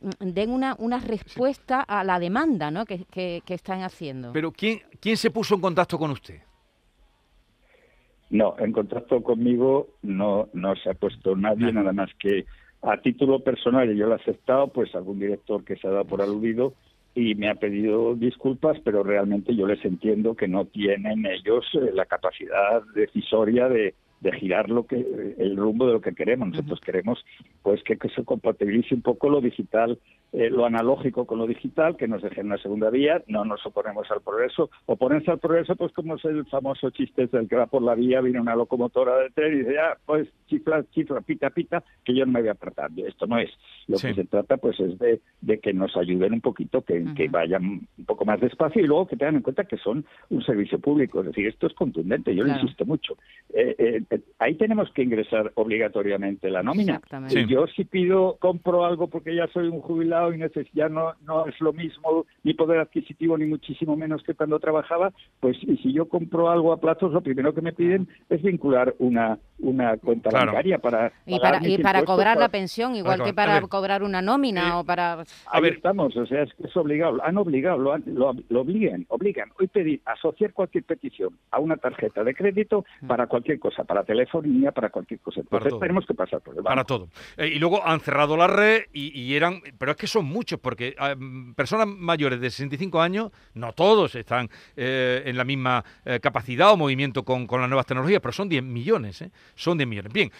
mm, 0.00 0.30
den 0.32 0.50
una, 0.50 0.76
una 0.78 0.98
respuesta 0.98 1.80
a 1.80 2.04
la 2.04 2.18
demanda 2.18 2.70
¿no? 2.70 2.86
que, 2.86 3.04
que, 3.04 3.42
están 3.48 3.82
haciendo. 3.82 4.32
Pero 4.32 4.52
¿quién, 4.52 4.80
¿quién 5.00 5.16
se 5.16 5.30
puso 5.30 5.54
en 5.54 5.60
contacto 5.60 5.98
con 5.98 6.10
usted? 6.12 6.40
No, 8.30 8.54
en 8.58 8.72
contacto 8.72 9.22
conmigo 9.22 9.88
no, 10.02 10.48
no 10.52 10.76
se 10.76 10.90
ha 10.90 10.94
puesto 10.94 11.34
nadie, 11.34 11.72
nada 11.72 11.92
más 11.92 12.10
que 12.18 12.46
a 12.82 12.96
título 12.98 13.40
personal, 13.40 13.90
y 13.92 13.96
yo 13.96 14.06
lo 14.06 14.14
he 14.14 14.20
aceptado, 14.20 14.68
pues 14.68 14.94
algún 14.94 15.18
director 15.18 15.64
que 15.64 15.76
se 15.76 15.86
ha 15.86 15.90
dado 15.90 16.04
por 16.06 16.22
aludido 16.22 16.74
y 17.14 17.34
me 17.34 17.48
ha 17.48 17.54
pedido 17.56 18.14
disculpas, 18.14 18.78
pero 18.84 19.02
realmente 19.02 19.54
yo 19.56 19.66
les 19.66 19.84
entiendo 19.84 20.34
que 20.34 20.48
no 20.48 20.66
tienen 20.66 21.26
ellos 21.26 21.66
eh, 21.74 21.90
la 21.92 22.06
capacidad 22.06 22.82
decisoria 22.94 23.68
de, 23.68 23.94
de 24.20 24.32
girar 24.32 24.68
lo 24.68 24.86
que 24.86 24.96
el 25.38 25.56
rumbo 25.56 25.86
de 25.86 25.94
lo 25.94 26.00
que 26.00 26.14
queremos. 26.14 26.48
Nosotros 26.48 26.80
queremos 26.80 27.24
pues 27.62 27.82
que, 27.82 27.96
se 28.14 28.24
compatibilice 28.24 28.94
un 28.94 29.02
poco 29.02 29.28
lo 29.28 29.40
digital, 29.40 29.98
eh, 30.32 30.50
lo 30.50 30.64
analógico 30.66 31.26
con 31.26 31.38
lo 31.38 31.46
digital, 31.46 31.96
que 31.96 32.08
nos 32.08 32.22
dejen 32.22 32.46
una 32.46 32.58
segunda 32.58 32.90
vía, 32.90 33.22
no 33.26 33.44
nos 33.44 33.64
oponemos 33.64 34.10
al 34.10 34.20
progreso. 34.20 34.70
Oponerse 34.86 35.30
al 35.30 35.38
progreso, 35.38 35.74
pues 35.76 35.92
como 35.92 36.16
es 36.16 36.24
el 36.24 36.44
famoso 36.46 36.90
chiste 36.90 37.26
del 37.26 37.48
que 37.48 37.56
va 37.56 37.66
por 37.66 37.82
la 37.82 37.94
vía, 37.94 38.20
viene 38.20 38.40
una 38.40 38.56
locomotora 38.56 39.16
de 39.18 39.30
tren 39.30 39.54
y 39.54 39.58
dice, 39.60 39.74
ya, 39.74 39.96
pues 40.04 40.28
chifla, 40.46 40.84
chifla, 40.90 41.20
pita, 41.22 41.50
pita, 41.50 41.82
que 42.04 42.14
yo 42.14 42.26
no 42.26 42.32
me 42.32 42.40
voy 42.40 42.50
a 42.50 42.54
tratar. 42.54 42.90
Esto 42.96 43.26
no 43.26 43.38
es. 43.38 43.50
Lo 43.86 43.98
que 43.98 44.14
se 44.14 44.24
trata 44.24 44.56
pues 44.56 44.78
es 44.80 44.98
de, 44.98 45.20
de, 45.40 45.58
que 45.58 45.72
nos 45.72 45.96
ayuden 45.96 46.34
un 46.34 46.40
poquito, 46.40 46.82
que, 46.82 47.04
que 47.16 47.28
vayan 47.28 47.88
un 47.98 48.04
poco 48.04 48.24
más 48.24 48.40
despacio 48.40 48.82
y 48.82 48.86
luego 48.86 49.06
que 49.06 49.16
tengan 49.16 49.36
en 49.36 49.42
cuenta 49.42 49.64
que 49.64 49.78
son 49.78 50.04
un 50.28 50.42
servicio 50.42 50.78
público. 50.78 51.20
Es 51.20 51.26
decir, 51.26 51.46
esto 51.46 51.66
es 51.66 51.74
contundente, 51.74 52.34
yo 52.34 52.44
lo 52.44 52.52
insisto 52.52 52.84
mucho. 52.84 53.16
Eh, 53.52 53.74
eh, 53.78 54.02
ahí 54.38 54.54
tenemos 54.56 54.90
que 54.92 55.02
ingresar 55.02 55.52
obligatoriamente 55.54 56.50
la 56.50 56.62
nómina. 56.62 57.00
Yo 57.48 57.66
si 57.68 57.84
pido, 57.84 58.36
compro 58.40 58.84
algo 58.84 59.08
porque 59.08 59.34
ya 59.34 59.46
soy 59.48 59.68
un 59.68 59.80
jubilado 59.80 60.34
y 60.34 60.40
ya 60.72 60.88
no, 60.88 61.14
no 61.24 61.46
es 61.46 61.60
lo 61.60 61.72
mismo 61.72 62.26
ni 62.42 62.54
poder 62.54 62.80
adquisitivo 62.80 63.38
ni 63.38 63.46
muchísimo 63.46 63.96
menos 63.96 64.22
que 64.22 64.34
cuando 64.34 64.58
trabajaba, 64.58 65.12
pues 65.38 65.56
y 65.62 65.76
si 65.78 65.92
yo 65.92 66.08
compro 66.08 66.50
algo 66.50 66.72
a 66.72 66.80
plazos, 66.80 67.12
lo 67.12 67.20
primero 67.20 67.54
que 67.54 67.60
me 67.60 67.72
piden 67.72 68.08
es 68.28 68.42
vincular 68.42 68.94
una, 68.98 69.38
una 69.62 69.96
cuenta 69.96 70.30
bancaria 70.30 70.78
para... 70.78 71.12
Y 71.26 71.38
para, 71.38 71.66
y 71.66 71.78
para 71.78 72.04
cobrar 72.04 72.38
la 72.38 72.48
pensión, 72.48 72.94
igual 72.96 73.22
que 73.22 73.32
para 73.32 73.60
cobrar 73.62 74.02
una 74.02 74.22
nómina 74.22 74.78
o 74.78 74.84
para... 74.84 75.24
A 75.46 75.60
ver, 75.60 75.74
estamos, 75.74 76.16
o 76.16 76.26
sea, 76.26 76.42
es, 76.42 76.50
es 76.58 76.76
obligado, 76.76 77.18
han 77.24 77.36
obligado, 77.38 77.78
lo, 77.78 77.98
lo, 77.98 78.34
lo 78.48 78.60
obligan, 78.60 79.06
obligan. 79.08 79.50
Hoy 79.58 79.68
pedir, 79.68 80.00
asociar 80.04 80.52
cualquier 80.52 80.84
petición 80.84 81.36
a 81.50 81.58
una 81.58 81.76
tarjeta 81.76 82.24
de 82.24 82.34
crédito 82.34 82.84
mm. 83.00 83.06
para 83.06 83.26
cualquier 83.26 83.58
cosa, 83.58 83.84
para 83.84 84.04
telefonía, 84.04 84.72
para 84.72 84.90
cualquier 84.90 85.20
cosa. 85.20 85.40
Entonces 85.40 85.72
tenemos 85.78 86.06
que 86.06 86.14
pasar 86.14 86.40
por 86.40 86.56
el 86.56 86.62
Para 86.62 86.84
todo. 86.84 87.08
Eh, 87.36 87.48
y 87.48 87.58
luego 87.58 87.86
han 87.86 88.00
cerrado 88.00 88.36
la 88.36 88.46
red 88.46 88.82
y, 88.92 89.34
eran, 89.34 89.60
pero 89.78 89.92
es 89.92 89.96
que 89.96 90.06
son 90.06 90.24
muchos, 90.24 90.58
porque 90.60 90.94
ah, 90.98 91.14
personas 91.54 91.86
mayores 91.86 92.40
de 92.40 92.50
65 92.50 93.00
años, 93.00 93.30
no 93.54 93.72
todos 93.72 94.14
están 94.14 94.48
eh, 94.76 95.22
en 95.24 95.36
la 95.36 95.44
misma 95.44 95.84
eh, 96.04 96.20
capacidad 96.20 96.72
o 96.72 96.76
movimiento 96.76 97.24
con, 97.24 97.46
con, 97.46 97.60
las 97.60 97.68
nuevas 97.68 97.86
tecnologías, 97.86 98.20
pero 98.20 98.32
son 98.32 98.48
10 98.48 98.62
millones, 98.62 99.24
son 99.54 99.78
10 99.78 99.88
millones. 99.88 100.12
Bien, 100.12 100.30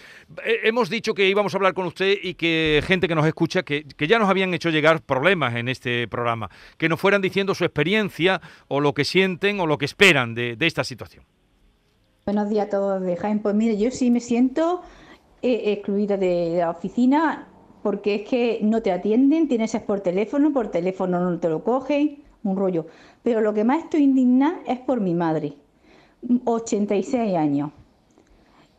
hemos 0.64 0.90
dicho 0.90 1.14
que 1.14 1.29
íbamos 1.29 1.55
a 1.55 1.59
hablar 1.59 1.75
con 1.75 1.87
usted 1.87 2.17
y 2.23 2.35
que 2.35 2.83
gente 2.87 3.09
que 3.09 3.14
nos 3.14 3.26
escucha, 3.26 3.62
que, 3.62 3.85
que 3.85 4.07
ya 4.07 4.19
nos 4.19 4.29
habían 4.29 4.52
hecho 4.55 4.71
llegar 4.71 5.02
problemas 5.02 5.55
en 5.57 5.69
este 5.69 6.09
programa, 6.09 6.50
que 6.76 6.88
nos 6.88 7.00
fueran 7.00 7.23
diciendo 7.23 7.55
su 7.55 7.64
experiencia 7.64 8.40
o 8.69 8.81
lo 8.81 8.95
que 8.95 9.05
sienten 9.05 9.61
o 9.61 9.67
lo 9.67 9.79
que 9.79 9.85
esperan 9.85 10.35
de, 10.35 10.57
de 10.57 10.67
esta 10.67 10.85
situación. 10.85 11.25
Buenos 12.26 12.50
días 12.50 12.67
a 12.67 12.71
todos 12.71 13.02
de. 13.02 13.17
Pues 13.43 13.55
mire, 13.55 13.76
yo 13.76 13.90
sí 13.90 14.11
me 14.11 14.21
siento 14.21 14.83
eh, 15.43 15.73
excluida 15.73 16.17
de 16.17 16.57
la 16.59 16.71
oficina 16.71 17.49
porque 17.83 18.17
es 18.17 18.29
que 18.29 18.59
no 18.62 18.83
te 18.83 18.93
atienden, 18.93 19.49
tienes 19.49 19.75
es 19.75 19.83
por 19.83 20.00
teléfono, 20.00 20.52
por 20.52 20.69
teléfono 20.69 21.19
no 21.19 21.38
te 21.38 21.49
lo 21.49 21.64
cogen, 21.64 22.23
un 22.43 22.57
rollo. 22.57 22.87
Pero 23.23 23.40
lo 23.40 23.55
que 23.55 23.64
más 23.64 23.85
estoy 23.85 24.02
indignada 24.02 24.61
es 24.67 24.79
por 24.81 25.00
mi 25.00 25.14
madre, 25.14 25.55
86 26.45 27.37
años. 27.37 27.71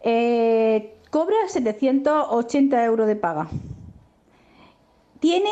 Eh, 0.03 0.97
cobra 1.09 1.35
780 1.47 2.85
euros 2.85 3.07
de 3.07 3.15
paga. 3.15 3.47
Tiene 5.19 5.51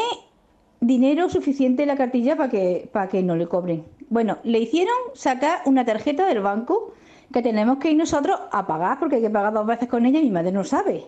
dinero 0.81 1.29
suficiente 1.29 1.83
en 1.83 1.89
la 1.89 1.97
cartilla 1.97 2.35
para 2.35 2.49
que, 2.49 2.89
para 2.91 3.07
que 3.07 3.21
no 3.21 3.35
le 3.35 3.47
cobren. 3.47 3.85
Bueno, 4.09 4.37
le 4.43 4.59
hicieron 4.59 4.95
sacar 5.13 5.61
una 5.65 5.85
tarjeta 5.85 6.25
del 6.25 6.41
banco 6.41 6.93
que 7.31 7.41
tenemos 7.41 7.77
que 7.77 7.91
ir 7.91 7.97
nosotros 7.97 8.39
a 8.51 8.65
pagar 8.65 8.99
porque 8.99 9.17
hay 9.17 9.21
que 9.21 9.29
pagar 9.29 9.53
dos 9.53 9.65
veces 9.65 9.87
con 9.87 10.05
ella 10.05 10.19
y 10.19 10.23
mi 10.23 10.31
madre 10.31 10.51
no 10.51 10.63
sabe. 10.63 11.05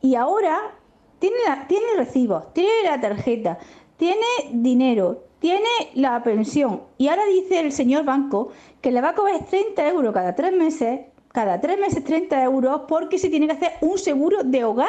Y 0.00 0.14
ahora 0.14 0.60
tiene, 1.18 1.36
la, 1.46 1.66
tiene 1.66 1.86
recibos, 1.96 2.52
tiene 2.52 2.70
la 2.84 3.00
tarjeta, 3.00 3.58
tiene 3.96 4.26
dinero, 4.52 5.24
tiene 5.40 5.68
la 5.94 6.22
pensión 6.22 6.82
y 6.98 7.08
ahora 7.08 7.24
dice 7.26 7.60
el 7.60 7.72
señor 7.72 8.04
banco 8.04 8.50
que 8.80 8.92
le 8.92 9.00
va 9.00 9.10
a 9.10 9.14
cobrar 9.14 9.44
30 9.46 9.88
euros 9.88 10.12
cada 10.14 10.34
tres 10.34 10.52
meses, 10.52 11.00
cada 11.36 11.60
tres 11.60 11.78
meses 11.78 12.02
30 12.02 12.44
euros 12.44 12.80
porque 12.88 13.18
se 13.18 13.28
tiene 13.28 13.46
que 13.46 13.52
hacer 13.52 13.72
un 13.82 13.98
seguro 13.98 14.42
de 14.42 14.64
hogar 14.64 14.88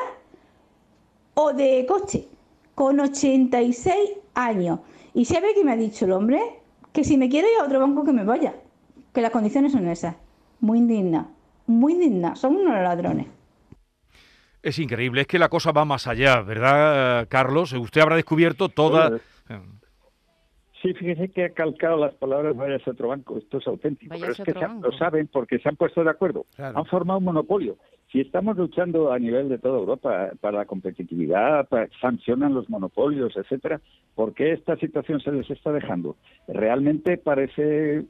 o 1.34 1.52
de 1.52 1.86
coche 1.86 2.30
con 2.74 2.98
86 3.02 4.12
años. 4.34 4.80
¿Y 5.14 5.26
sabe 5.26 5.54
qué 5.54 5.66
me 5.66 5.74
ha 5.74 5.76
dicho 5.76 6.06
el 6.06 6.14
hombre? 6.14 6.40
Que 6.94 7.04
si 7.04 7.18
me 7.18 7.28
quiere 7.28 7.52
ir 7.52 7.60
a 7.60 7.66
otro 7.66 7.82
banco 7.82 8.06
que 8.06 8.14
me 8.14 8.24
vaya, 8.24 8.54
que 9.14 9.20
las 9.20 9.32
condiciones 9.32 9.74
son 9.74 9.90
esas. 9.90 10.16
Muy 10.62 10.78
indigna, 10.78 11.28
muy 11.66 11.96
indigna, 11.96 12.38
son 12.38 12.56
unos 12.56 12.76
ladrones. 12.76 13.28
Es 14.64 14.80
increíble, 14.80 15.20
es 15.20 15.28
que 15.28 15.40
la 15.40 15.50
cosa 15.50 15.74
va 15.74 15.84
más 15.84 16.08
allá, 16.08 16.40
¿verdad, 16.44 17.28
Carlos? 17.28 17.74
Usted 17.74 18.00
habrá 18.00 18.16
descubierto 18.16 18.70
toda... 18.70 19.20
Sí, 19.50 19.54
fíjese 20.82 21.30
que 21.30 21.46
ha 21.46 21.50
calcado 21.50 21.98
las 21.98 22.14
palabras 22.16 22.56
vaya 22.56 22.76
a 22.76 22.90
otro 22.90 23.10
banco, 23.10 23.38
esto 23.38 23.58
es 23.58 23.68
auténtico, 23.68 24.16
pero 24.20 24.32
es 24.32 24.38
que 24.38 24.54
lo 24.54 24.92
saben 24.94 25.28
porque 25.28 25.60
se 25.60 25.70
han 25.70 25.76
puesto 25.76 26.04
de 26.04 26.10
acuerdo, 26.10 26.46
han 26.58 26.86
formado 26.86 27.20
un 27.20 27.26
monopolio. 27.26 27.78
Si 28.12 28.22
estamos 28.22 28.56
luchando 28.56 29.12
a 29.12 29.20
nivel 29.20 29.50
de 29.50 29.58
toda 29.58 29.80
Europa 29.80 30.32
para 30.40 30.60
la 30.60 30.66
competitividad, 30.66 31.68
sancionan 32.00 32.54
los 32.54 32.70
monopolios, 32.70 33.36
etcétera, 33.36 33.82
¿por 34.16 34.34
qué 34.34 34.54
esta 34.54 34.78
situación 34.78 35.20
se 35.20 35.34
les 35.34 35.50
está 35.50 35.74
dejando? 35.74 36.16
Realmente 36.48 37.18
parece 37.18 38.06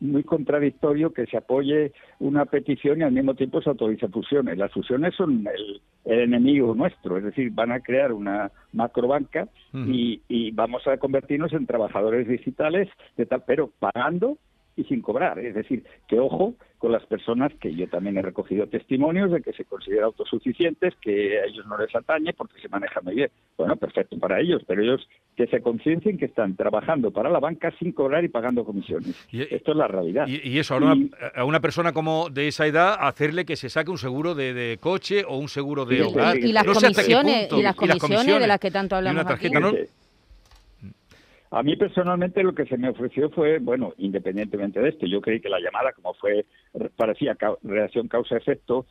muy 0.00 0.22
contradictorio 0.22 1.12
que 1.12 1.26
se 1.26 1.36
apoye 1.36 1.92
una 2.20 2.46
petición 2.46 3.00
y 3.00 3.02
al 3.02 3.12
mismo 3.12 3.34
tiempo 3.34 3.60
se 3.60 3.68
autorice 3.68 4.08
fusiones. 4.08 4.56
Las 4.56 4.72
fusiones 4.72 5.14
son 5.14 5.46
el, 5.46 5.80
enemigo 6.06 6.74
nuestro, 6.74 7.18
es 7.18 7.24
decir, 7.24 7.50
van 7.52 7.72
a 7.72 7.80
crear 7.80 8.12
una 8.12 8.50
macrobanca 8.72 9.48
y, 9.72 10.20
y 10.28 10.50
vamos 10.52 10.86
a 10.86 10.98
convertirnos 10.98 11.52
en 11.52 11.66
trabajadores 11.66 12.28
digitales, 12.28 12.88
de 13.16 13.26
tal, 13.26 13.42
pero 13.46 13.70
pagando 13.78 14.38
y 14.76 14.84
sin 14.84 15.00
cobrar. 15.00 15.38
Es 15.38 15.54
decir, 15.54 15.84
que 16.08 16.18
ojo 16.18 16.54
con 16.78 16.92
las 16.92 17.06
personas 17.06 17.50
que 17.60 17.74
yo 17.74 17.88
también 17.88 18.18
he 18.18 18.22
recogido 18.22 18.66
testimonios 18.66 19.30
de 19.30 19.40
que 19.40 19.52
se 19.54 19.64
consideran 19.64 20.04
autosuficientes, 20.04 20.94
que 21.00 21.40
a 21.40 21.46
ellos 21.46 21.64
no 21.66 21.78
les 21.78 21.94
atañe 21.94 22.34
porque 22.34 22.60
se 22.60 22.68
manejan 22.68 23.04
muy 23.04 23.14
bien. 23.14 23.30
Bueno, 23.56 23.76
perfecto 23.76 24.18
para 24.18 24.40
ellos, 24.40 24.62
pero 24.66 24.82
ellos 24.82 25.08
que 25.36 25.46
se 25.46 25.62
conciencien 25.62 26.18
que 26.18 26.26
están 26.26 26.56
trabajando 26.56 27.10
para 27.10 27.30
la 27.30 27.40
banca 27.40 27.72
sin 27.78 27.92
cobrar 27.92 28.24
y 28.24 28.28
pagando 28.28 28.64
comisiones. 28.64 29.26
Esto 29.32 29.70
es 29.70 29.76
la 29.76 29.88
realidad. 29.88 30.26
Y, 30.26 30.58
eso, 30.58 30.74
a 30.74 31.44
una, 31.44 31.60
persona 31.60 31.92
como 31.92 32.28
de 32.28 32.48
esa 32.48 32.66
edad, 32.66 32.96
hacerle 33.00 33.46
que 33.46 33.56
se 33.56 33.70
saque 33.70 33.90
un 33.90 33.98
seguro 33.98 34.34
de, 34.34 34.76
coche 34.80 35.24
o 35.26 35.38
un 35.38 35.48
seguro 35.48 35.86
de 35.86 36.02
hogar. 36.02 36.36
Y, 36.36 36.52
las 36.52 36.64
comisiones, 36.64 37.50
y, 37.50 37.62
las 37.62 37.76
comisiones, 37.76 38.40
de 38.40 38.46
las 38.46 38.60
que 38.60 38.70
tanto 38.70 38.96
hablamos 38.96 39.24
aquí. 39.26 39.48
A 41.54 41.62
mí 41.62 41.76
personalmente 41.76 42.42
lo 42.42 42.52
que 42.52 42.66
se 42.66 42.76
me 42.76 42.88
ofreció 42.88 43.30
fue, 43.30 43.60
bueno, 43.60 43.94
independientemente 43.98 44.80
de 44.80 44.88
esto, 44.88 45.06
yo 45.06 45.20
creí 45.20 45.38
que 45.40 45.48
la 45.48 45.60
llamada, 45.60 45.92
como 45.92 46.12
fue, 46.14 46.46
parecía 46.96 47.36
reacción 47.62 48.08
causa-efecto, 48.08 48.86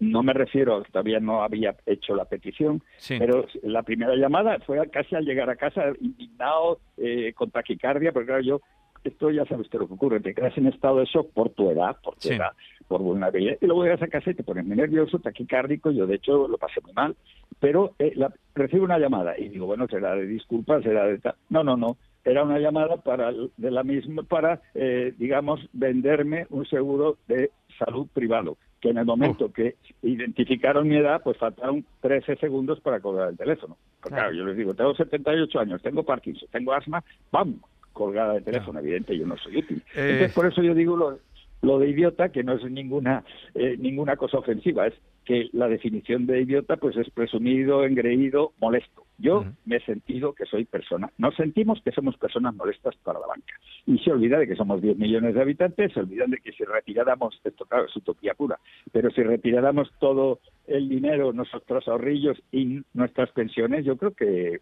no 0.00 0.22
me 0.22 0.32
refiero, 0.32 0.82
todavía 0.84 1.20
no 1.20 1.42
había 1.42 1.76
hecho 1.84 2.16
la 2.16 2.24
petición, 2.24 2.82
pero 3.06 3.44
la 3.62 3.82
primera 3.82 4.16
llamada 4.16 4.58
fue 4.60 4.88
casi 4.88 5.14
al 5.14 5.26
llegar 5.26 5.50
a 5.50 5.56
casa 5.56 5.92
indignado, 6.00 6.80
eh, 6.96 7.34
con 7.34 7.50
taquicardia, 7.50 8.12
porque 8.12 8.28
claro, 8.28 8.42
yo 8.42 8.60
esto 9.04 9.30
ya 9.30 9.44
sabe 9.44 9.60
usted 9.60 9.78
lo 9.78 9.86
que 9.86 9.94
ocurre, 9.94 10.20
te 10.20 10.34
quedas 10.34 10.56
en 10.56 10.68
estado 10.68 11.00
de 11.00 11.04
shock 11.04 11.30
por 11.34 11.50
tu 11.50 11.70
edad, 11.70 11.98
por 12.02 12.16
tu 12.16 12.30
edad, 12.30 12.52
por 12.88 13.02
vulnerabilidad, 13.02 13.58
y 13.60 13.66
luego 13.66 13.84
llegas 13.84 14.02
a 14.02 14.08
casa 14.08 14.30
y 14.30 14.34
te 14.34 14.42
pones 14.42 14.64
muy 14.64 14.76
nervioso, 14.76 15.18
taquicárdico, 15.18 15.90
yo 15.90 16.06
de 16.06 16.16
hecho 16.16 16.48
lo 16.48 16.58
pasé 16.58 16.80
muy 16.82 16.92
mal, 16.92 17.16
pero 17.60 17.94
eh, 17.98 18.14
recibo 18.54 18.84
una 18.84 18.98
llamada 18.98 19.38
y 19.38 19.48
digo, 19.48 19.66
bueno, 19.66 19.86
será 19.88 20.14
de 20.14 20.26
disculpas, 20.26 20.82
será 20.82 21.06
de 21.06 21.18
tal. 21.18 21.34
No, 21.48 21.64
no, 21.64 21.76
no, 21.76 21.96
era 22.26 22.42
una 22.42 22.58
llamada 22.58 22.96
para 22.96 23.32
de 23.32 23.70
la 23.70 23.84
misma 23.84 24.24
para 24.24 24.60
eh, 24.74 25.14
digamos 25.16 25.60
venderme 25.72 26.46
un 26.50 26.66
seguro 26.66 27.18
de 27.28 27.50
salud 27.78 28.08
privado 28.12 28.58
que 28.80 28.90
en 28.90 28.98
el 28.98 29.06
momento 29.06 29.52
que 29.52 29.76
identificaron 30.02 30.88
mi 30.88 30.96
edad 30.96 31.22
pues 31.22 31.38
faltaron 31.38 31.84
13 32.02 32.36
segundos 32.36 32.80
para 32.80 33.00
colgar 33.00 33.30
el 33.30 33.36
teléfono 33.36 33.78
claro, 34.00 34.32
yo 34.32 34.44
les 34.44 34.56
digo 34.56 34.74
tengo 34.74 34.94
78 34.94 35.60
años 35.60 35.80
tengo 35.82 36.02
Parkinson 36.02 36.48
tengo 36.50 36.72
asma 36.72 37.02
¡pam! 37.30 37.60
colgada 37.92 38.34
de 38.34 38.40
teléfono 38.40 38.80
evidente 38.80 39.16
yo 39.16 39.24
no 39.24 39.36
soy 39.36 39.58
útil 39.58 39.82
eh. 39.94 40.10
entonces 40.10 40.32
por 40.32 40.46
eso 40.46 40.62
yo 40.62 40.74
digo 40.74 40.96
lo, 40.96 41.18
lo 41.62 41.78
de 41.78 41.90
idiota 41.90 42.30
que 42.30 42.44
no 42.44 42.52
es 42.52 42.64
ninguna 42.70 43.24
eh, 43.54 43.76
ninguna 43.78 44.16
cosa 44.16 44.38
ofensiva 44.38 44.86
es 44.86 44.94
que 45.26 45.50
la 45.52 45.68
definición 45.68 46.26
de 46.26 46.40
idiota 46.40 46.76
pues 46.76 46.96
es 46.96 47.10
presumido, 47.10 47.84
engreído, 47.84 48.52
molesto. 48.60 49.04
Yo 49.18 49.44
me 49.64 49.76
he 49.76 49.80
sentido 49.80 50.34
que 50.34 50.46
soy 50.46 50.66
persona. 50.66 51.10
Nos 51.18 51.34
sentimos 51.34 51.80
que 51.82 51.90
somos 51.90 52.16
personas 52.16 52.54
molestas 52.54 52.94
para 53.02 53.18
la 53.18 53.26
banca. 53.26 53.54
Y 53.86 53.98
se 53.98 54.12
olvida 54.12 54.38
de 54.38 54.46
que 54.46 54.54
somos 54.54 54.80
10 54.80 54.98
millones 54.98 55.34
de 55.34 55.40
habitantes, 55.40 55.92
se 55.92 56.00
olvidan 56.00 56.30
de 56.30 56.38
que 56.38 56.52
si 56.52 56.64
retiráramos, 56.64 57.40
esto 57.42 57.64
claro, 57.64 57.86
es 57.86 57.96
utopía 57.96 58.34
pura, 58.34 58.58
pero 58.92 59.10
si 59.10 59.22
retiráramos 59.22 59.90
todo 59.98 60.38
el 60.66 60.88
dinero, 60.88 61.32
nuestros 61.32 61.88
ahorrillos 61.88 62.38
y 62.52 62.82
nuestras 62.94 63.30
pensiones, 63.30 63.84
yo 63.84 63.96
creo 63.96 64.12
que 64.12 64.60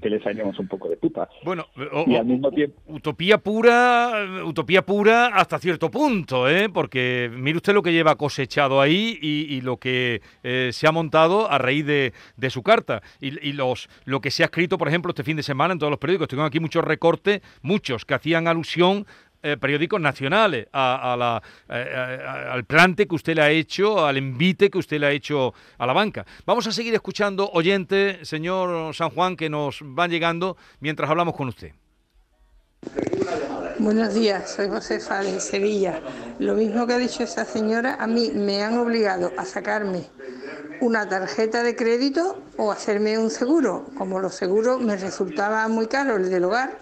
que 0.00 0.08
les 0.08 0.24
un 0.58 0.68
poco 0.68 0.88
de 0.88 0.96
puta. 0.96 1.28
Bueno, 1.44 1.66
y 2.06 2.16
al 2.16 2.24
mismo 2.24 2.50
tiempo... 2.50 2.80
utopía 2.86 3.38
pura, 3.38 4.42
utopía 4.44 4.84
pura 4.84 5.26
hasta 5.26 5.58
cierto 5.58 5.90
punto, 5.90 6.48
¿eh? 6.48 6.68
porque 6.72 7.30
mire 7.32 7.58
usted 7.58 7.74
lo 7.74 7.82
que 7.82 7.92
lleva 7.92 8.16
cosechado 8.16 8.80
ahí 8.80 9.18
y, 9.20 9.60
lo 9.60 9.76
que 9.76 10.22
eh, 10.42 10.70
se 10.72 10.86
ha 10.86 10.92
montado 10.92 11.50
a 11.50 11.58
raíz 11.58 11.84
de, 11.84 12.12
su 12.50 12.62
carta 12.62 13.02
y, 13.20 13.52
los 13.52 13.88
lo 14.04 14.20
que 14.20 14.30
se 14.30 14.42
ha 14.42 14.46
escrito, 14.46 14.78
por 14.78 14.88
ejemplo, 14.88 15.10
este 15.10 15.22
fin 15.22 15.36
de 15.36 15.42
semana 15.42 15.72
en 15.72 15.78
todos 15.78 15.90
los 15.90 15.98
periódicos. 15.98 16.28
Tengo 16.28 16.44
aquí 16.44 16.60
muchos 16.60 16.84
recortes, 16.84 17.40
muchos 17.62 18.04
que 18.04 18.14
hacían 18.14 18.48
alusión 18.48 19.06
eh, 19.44 19.58
periódicos 19.58 20.00
nacionales, 20.00 20.68
a, 20.72 21.14
la, 21.18 21.42
eh, 21.68 22.48
al 22.50 22.64
plante 22.64 23.06
que 23.06 23.14
usted 23.14 23.34
le 23.34 23.42
ha 23.42 23.50
hecho, 23.50 24.06
al 24.06 24.16
envite 24.16 24.70
que 24.70 24.78
usted 24.78 24.98
le 24.98 25.06
ha 25.06 25.10
hecho 25.10 25.52
a 25.76 25.86
la 25.86 25.92
banca. 25.92 26.24
Vamos 26.46 26.66
a 26.66 26.72
seguir 26.72 26.94
escuchando 26.94 27.50
oyente, 27.52 28.24
señor 28.24 28.94
San 28.94 29.10
Juan, 29.10 29.36
que 29.36 29.50
nos 29.50 29.80
van 29.82 30.10
llegando 30.10 30.56
mientras 30.80 31.10
hablamos 31.10 31.34
con 31.36 31.48
usted. 31.48 31.72
Buenos 33.78 34.14
días, 34.14 34.50
soy 34.50 34.70
Josefa 34.70 35.20
de 35.22 35.38
Sevilla. 35.40 36.00
Lo 36.38 36.54
mismo 36.54 36.86
que 36.86 36.94
ha 36.94 36.98
dicho 36.98 37.22
esa 37.22 37.44
señora, 37.44 37.96
a 38.00 38.06
mí 38.06 38.30
me 38.34 38.62
han 38.62 38.78
obligado 38.78 39.30
a 39.36 39.44
sacarme 39.44 40.06
una 40.80 41.06
tarjeta 41.06 41.62
de 41.62 41.76
crédito 41.76 42.42
o 42.56 42.72
hacerme 42.72 43.18
un 43.18 43.28
seguro. 43.28 43.84
Como 43.98 44.20
los 44.20 44.34
seguros 44.36 44.80
me 44.80 44.96
resultaba 44.96 45.68
muy 45.68 45.86
caro 45.86 46.16
el 46.16 46.30
del 46.30 46.44
hogar, 46.44 46.78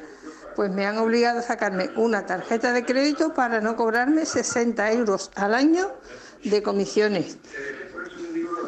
pues 0.54 0.70
me 0.70 0.86
han 0.86 0.98
obligado 0.98 1.40
a 1.40 1.42
sacarme 1.42 1.90
una 1.96 2.26
tarjeta 2.26 2.72
de 2.72 2.84
crédito 2.84 3.34
para 3.34 3.60
no 3.60 3.76
cobrarme 3.76 4.24
60 4.24 4.92
euros 4.92 5.30
al 5.34 5.54
año 5.54 5.92
de 6.44 6.62
comisiones. 6.62 7.38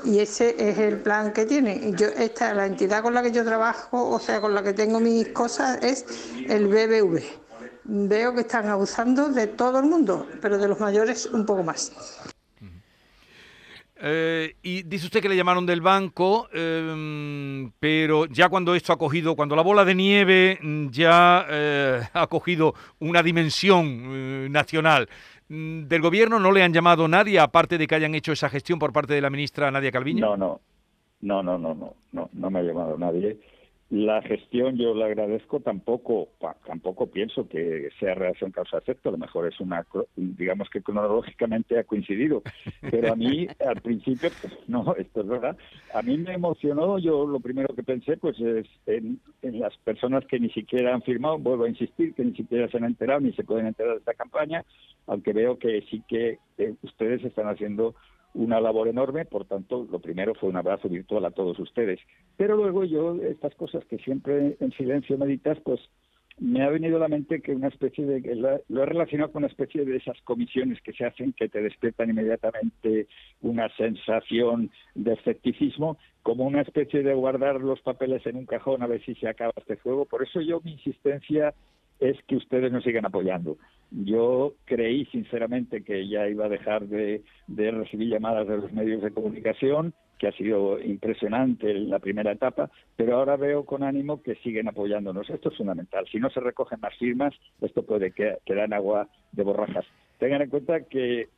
Y 0.04 0.18
ese 0.18 0.54
es 0.58 0.78
el 0.78 0.98
plan 0.98 1.32
que 1.32 1.46
tienen. 1.46 1.96
Yo, 1.96 2.08
esta, 2.08 2.52
la 2.52 2.66
entidad 2.66 3.02
con 3.02 3.14
la 3.14 3.22
que 3.22 3.32
yo 3.32 3.44
trabajo, 3.44 4.10
o 4.10 4.18
sea, 4.18 4.40
con 4.40 4.54
la 4.54 4.62
que 4.62 4.74
tengo 4.74 5.00
mis 5.00 5.28
cosas, 5.28 5.82
es 5.82 6.04
el 6.46 6.68
BBV. 6.68 7.22
Veo 7.84 8.34
que 8.34 8.42
están 8.42 8.68
abusando 8.68 9.28
de 9.28 9.46
todo 9.46 9.78
el 9.78 9.86
mundo, 9.86 10.26
pero 10.40 10.58
de 10.58 10.68
los 10.68 10.80
mayores 10.80 11.26
un 11.26 11.46
poco 11.46 11.62
más. 11.62 11.92
Eh, 14.06 14.56
y 14.62 14.82
dice 14.82 15.06
usted 15.06 15.22
que 15.22 15.30
le 15.30 15.36
llamaron 15.36 15.64
del 15.64 15.80
banco, 15.80 16.46
em, 16.52 17.70
pero 17.80 18.26
ya 18.26 18.50
cuando 18.50 18.74
esto 18.74 18.92
ha 18.92 18.98
cogido, 18.98 19.34
cuando 19.34 19.56
la 19.56 19.62
bola 19.62 19.82
de 19.82 19.94
nieve 19.94 20.58
mm, 20.60 20.88
ya 20.90 21.46
eh, 21.48 22.02
ha 22.12 22.26
cogido 22.26 22.74
una 22.98 23.22
dimensión 23.22 23.86
eh, 23.86 24.48
nacional, 24.50 25.08
mm, 25.48 25.84
¿del 25.84 26.02
gobierno 26.02 26.38
no 26.38 26.52
le 26.52 26.62
han 26.62 26.74
llamado 26.74 27.08
nadie, 27.08 27.40
aparte 27.40 27.78
de 27.78 27.86
que 27.86 27.94
hayan 27.94 28.14
hecho 28.14 28.32
esa 28.32 28.50
gestión 28.50 28.78
por 28.78 28.92
parte 28.92 29.14
de 29.14 29.22
la 29.22 29.30
ministra 29.30 29.70
Nadia 29.70 29.90
Calviño? 29.90 30.36
No, 30.36 30.36
no, 30.36 30.60
no, 31.22 31.42
no, 31.42 31.56
no, 31.56 31.74
no, 31.74 31.94
no, 32.12 32.28
no 32.30 32.50
me 32.50 32.58
ha 32.58 32.62
llamado 32.62 32.98
nadie. 32.98 33.38
La 33.94 34.20
gestión 34.22 34.76
yo 34.76 34.92
la 34.92 35.06
agradezco, 35.06 35.60
tampoco 35.60 36.30
tampoco 36.66 37.06
pienso 37.06 37.48
que 37.48 37.90
sea 38.00 38.16
relación 38.16 38.50
causa-efecto, 38.50 39.08
a 39.08 39.12
lo 39.12 39.18
mejor 39.18 39.46
es 39.46 39.60
una, 39.60 39.86
digamos 40.16 40.68
que 40.68 40.82
cronológicamente 40.82 41.78
ha 41.78 41.84
coincidido, 41.84 42.42
pero 42.90 43.12
a 43.12 43.14
mí 43.14 43.46
al 43.64 43.80
principio, 43.82 44.30
pues, 44.42 44.52
no, 44.66 44.96
esto 44.96 45.20
es 45.20 45.28
verdad, 45.28 45.56
a 45.94 46.02
mí 46.02 46.18
me 46.18 46.32
emocionó, 46.32 46.98
yo 46.98 47.24
lo 47.24 47.38
primero 47.38 47.72
que 47.72 47.84
pensé 47.84 48.16
pues 48.16 48.36
es 48.40 48.66
en, 48.86 49.20
las 49.42 49.76
personas 49.84 50.26
que 50.26 50.40
ni 50.40 50.50
siquiera 50.50 50.92
han 50.92 51.02
firmado, 51.02 51.38
vuelvo 51.38 51.62
a 51.62 51.68
insistir, 51.68 52.14
que 52.14 52.24
ni 52.24 52.34
siquiera 52.34 52.66
se 52.66 52.78
han 52.78 52.86
enterado 52.86 53.20
ni 53.20 53.32
se 53.34 53.44
pueden 53.44 53.68
enterar 53.68 53.92
de 53.92 53.98
esta 53.98 54.14
campaña, 54.14 54.64
aunque 55.06 55.32
veo 55.32 55.56
que 55.56 55.82
sí 55.88 56.02
que 56.08 56.40
eh, 56.58 56.74
ustedes 56.82 57.22
están 57.22 57.46
haciendo 57.46 57.94
una 58.34 58.60
labor 58.60 58.88
enorme, 58.88 59.24
por 59.24 59.46
tanto, 59.46 59.86
lo 59.90 60.00
primero 60.00 60.34
fue 60.34 60.48
un 60.48 60.56
abrazo 60.56 60.88
virtual 60.88 61.24
a 61.24 61.30
todos 61.30 61.58
ustedes. 61.58 62.00
Pero 62.36 62.56
luego 62.56 62.84
yo, 62.84 63.14
estas 63.22 63.54
cosas 63.54 63.84
que 63.86 63.98
siempre 63.98 64.56
en 64.60 64.72
silencio 64.72 65.16
meditas, 65.16 65.58
pues 65.64 65.80
me 66.38 66.64
ha 66.64 66.68
venido 66.68 66.96
a 66.96 67.00
la 67.00 67.08
mente 67.08 67.40
que 67.40 67.52
una 67.52 67.68
especie 67.68 68.04
de, 68.04 68.60
lo 68.68 68.82
he 68.82 68.86
relacionado 68.86 69.30
con 69.30 69.44
una 69.44 69.50
especie 69.50 69.84
de 69.84 69.96
esas 69.96 70.20
comisiones 70.22 70.80
que 70.82 70.92
se 70.92 71.04
hacen 71.04 71.32
que 71.32 71.48
te 71.48 71.62
despiertan 71.62 72.10
inmediatamente 72.10 73.06
una 73.40 73.68
sensación 73.76 74.70
de 74.96 75.12
escepticismo, 75.12 75.96
como 76.22 76.44
una 76.44 76.62
especie 76.62 77.02
de 77.02 77.14
guardar 77.14 77.60
los 77.60 77.80
papeles 77.82 78.26
en 78.26 78.36
un 78.36 78.46
cajón 78.46 78.82
a 78.82 78.88
ver 78.88 79.04
si 79.04 79.14
se 79.14 79.28
acaba 79.28 79.52
este 79.56 79.76
juego. 79.76 80.06
Por 80.06 80.24
eso 80.24 80.40
yo 80.40 80.60
mi 80.64 80.72
insistencia 80.72 81.54
es 82.04 82.22
que 82.24 82.36
ustedes 82.36 82.70
nos 82.70 82.84
sigan 82.84 83.06
apoyando. 83.06 83.56
Yo 83.90 84.52
creí 84.66 85.06
sinceramente 85.06 85.82
que 85.82 86.06
ya 86.06 86.28
iba 86.28 86.44
a 86.44 86.50
dejar 86.50 86.86
de, 86.86 87.22
recibir 87.48 88.08
llamadas 88.08 88.46
de 88.46 88.58
los 88.58 88.72
medios 88.72 89.02
de 89.02 89.10
comunicación 89.10 89.94
que 90.18 90.28
ha 90.28 90.32
sido 90.32 90.78
impresionante 90.80 91.72
la 91.72 91.98
primera 92.00 92.32
etapa, 92.32 92.70
pero 92.94 93.16
ahora 93.16 93.36
veo 93.36 93.64
con 93.64 93.82
ánimo 93.82 94.22
que 94.22 94.34
siguen 94.36 94.68
apoyándonos. 94.68 95.30
Esto 95.30 95.48
es 95.48 95.56
fundamental. 95.56 96.06
Si 96.12 96.18
no 96.18 96.28
se 96.28 96.40
recogen 96.40 96.78
más 96.80 96.94
firmas, 96.98 97.34
esto 97.62 97.82
puede 97.84 98.12
quedar 98.12 98.66
en 98.66 98.74
agua 98.74 99.08
de 99.32 99.42
borrajas. 99.42 99.86
Tengan 100.18 100.42
en 100.42 100.50
cuenta 100.50 100.84
que 100.84 101.28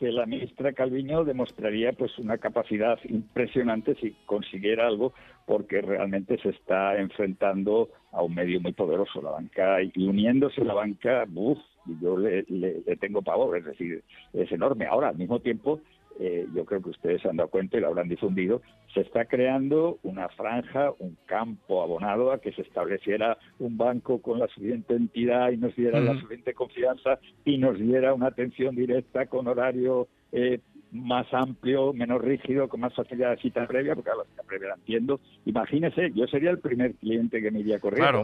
que 0.00 0.10
la 0.10 0.24
ministra 0.24 0.72
Calviño 0.72 1.24
demostraría 1.24 1.92
pues 1.92 2.18
una 2.18 2.38
capacidad 2.38 2.98
impresionante 3.04 3.94
si 3.96 4.16
consiguiera 4.24 4.86
algo 4.86 5.12
porque 5.44 5.82
realmente 5.82 6.38
se 6.38 6.48
está 6.48 6.96
enfrentando 6.96 7.90
a 8.10 8.22
un 8.22 8.34
medio 8.34 8.62
muy 8.62 8.72
poderoso 8.72 9.20
la 9.20 9.32
banca 9.32 9.82
y 9.82 10.08
uniéndose 10.08 10.64
la 10.64 10.72
banca 10.72 11.26
uff, 11.34 11.58
yo 12.00 12.16
le, 12.16 12.46
le, 12.48 12.96
tengo 12.96 13.20
pavor 13.20 13.58
es 13.58 13.66
decir 13.66 14.02
es 14.32 14.50
enorme. 14.50 14.86
Ahora 14.86 15.10
al 15.10 15.18
mismo 15.18 15.40
tiempo 15.40 15.82
eh, 16.22 16.46
yo 16.54 16.66
creo 16.66 16.82
que 16.82 16.90
ustedes 16.90 17.22
se 17.22 17.28
han 17.28 17.36
dado 17.36 17.48
cuenta 17.48 17.78
y 17.78 17.80
lo 17.80 17.88
habrán 17.88 18.08
difundido, 18.08 18.60
se 18.92 19.00
está 19.00 19.24
creando 19.24 19.98
una 20.02 20.28
franja, 20.28 20.92
un 20.98 21.16
campo 21.24 21.82
abonado 21.82 22.30
a 22.30 22.42
que 22.42 22.52
se 22.52 22.60
estableciera 22.60 23.38
un 23.58 23.78
banco 23.78 24.20
con 24.20 24.38
la 24.38 24.46
suficiente 24.48 24.94
entidad 24.94 25.50
y 25.50 25.56
nos 25.56 25.74
diera 25.74 25.98
la 25.98 26.14
suficiente 26.20 26.52
confianza 26.52 27.18
y 27.46 27.56
nos 27.56 27.78
diera 27.78 28.12
una 28.12 28.26
atención 28.26 28.76
directa 28.76 29.26
con 29.26 29.48
horario 29.48 30.08
eh, 30.32 30.60
más 30.92 31.26
amplio, 31.32 31.92
menos 31.92 32.20
rígido, 32.20 32.68
con 32.68 32.80
más 32.80 32.94
facilidad 32.94 33.30
de 33.30 33.36
cita 33.38 33.66
previa, 33.66 33.94
porque 33.94 34.10
a 34.10 34.16
la 34.16 34.24
cita 34.24 34.42
previa 34.42 34.68
la 34.68 34.74
entiendo. 34.74 35.20
Imagínese, 35.44 36.10
yo 36.14 36.26
sería 36.26 36.50
el 36.50 36.58
primer 36.58 36.94
cliente 36.94 37.40
que 37.40 37.50
me 37.50 37.60
iría 37.60 37.78
corriendo. 37.78 38.22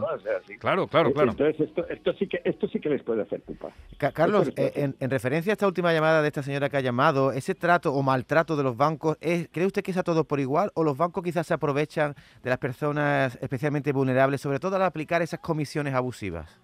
Claro, 0.59 0.87
claro, 0.87 1.13
claro, 1.13 1.31
Entonces, 1.31 1.59
esto, 1.59 1.87
esto, 1.87 2.13
sí 2.13 2.27
que, 2.27 2.41
esto 2.43 2.67
sí 2.67 2.79
que 2.79 2.89
les 2.89 3.03
puede 3.03 3.21
hacer 3.21 3.41
culpa. 3.41 3.71
Carlos, 4.13 4.51
eh, 4.55 4.71
en, 4.75 4.95
en, 4.99 5.09
referencia 5.09 5.51
a 5.51 5.53
esta 5.53 5.67
última 5.67 5.93
llamada 5.93 6.21
de 6.21 6.27
esta 6.27 6.43
señora 6.43 6.69
que 6.69 6.77
ha 6.77 6.81
llamado, 6.81 7.31
ese 7.31 7.55
trato 7.55 7.93
o 7.93 8.03
maltrato 8.03 8.55
de 8.55 8.63
los 8.63 8.75
bancos, 8.75 9.17
¿cree 9.19 9.65
usted 9.65 9.81
que 9.81 9.91
es 9.91 9.97
a 9.97 10.03
todos 10.03 10.25
por 10.25 10.39
igual 10.39 10.71
o 10.75 10.83
los 10.83 10.97
bancos 10.97 11.23
quizás 11.23 11.47
se 11.47 11.53
aprovechan 11.53 12.15
de 12.43 12.49
las 12.49 12.59
personas 12.59 13.37
especialmente 13.41 13.91
vulnerables, 13.91 14.41
sobre 14.41 14.59
todo 14.59 14.75
al 14.75 14.83
aplicar 14.83 15.21
esas 15.21 15.39
comisiones 15.39 15.93
abusivas? 15.93 16.61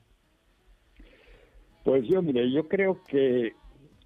Pues 1.84 2.08
yo, 2.08 2.22
mire, 2.22 2.50
yo 2.50 2.68
creo 2.68 3.04
que 3.08 3.54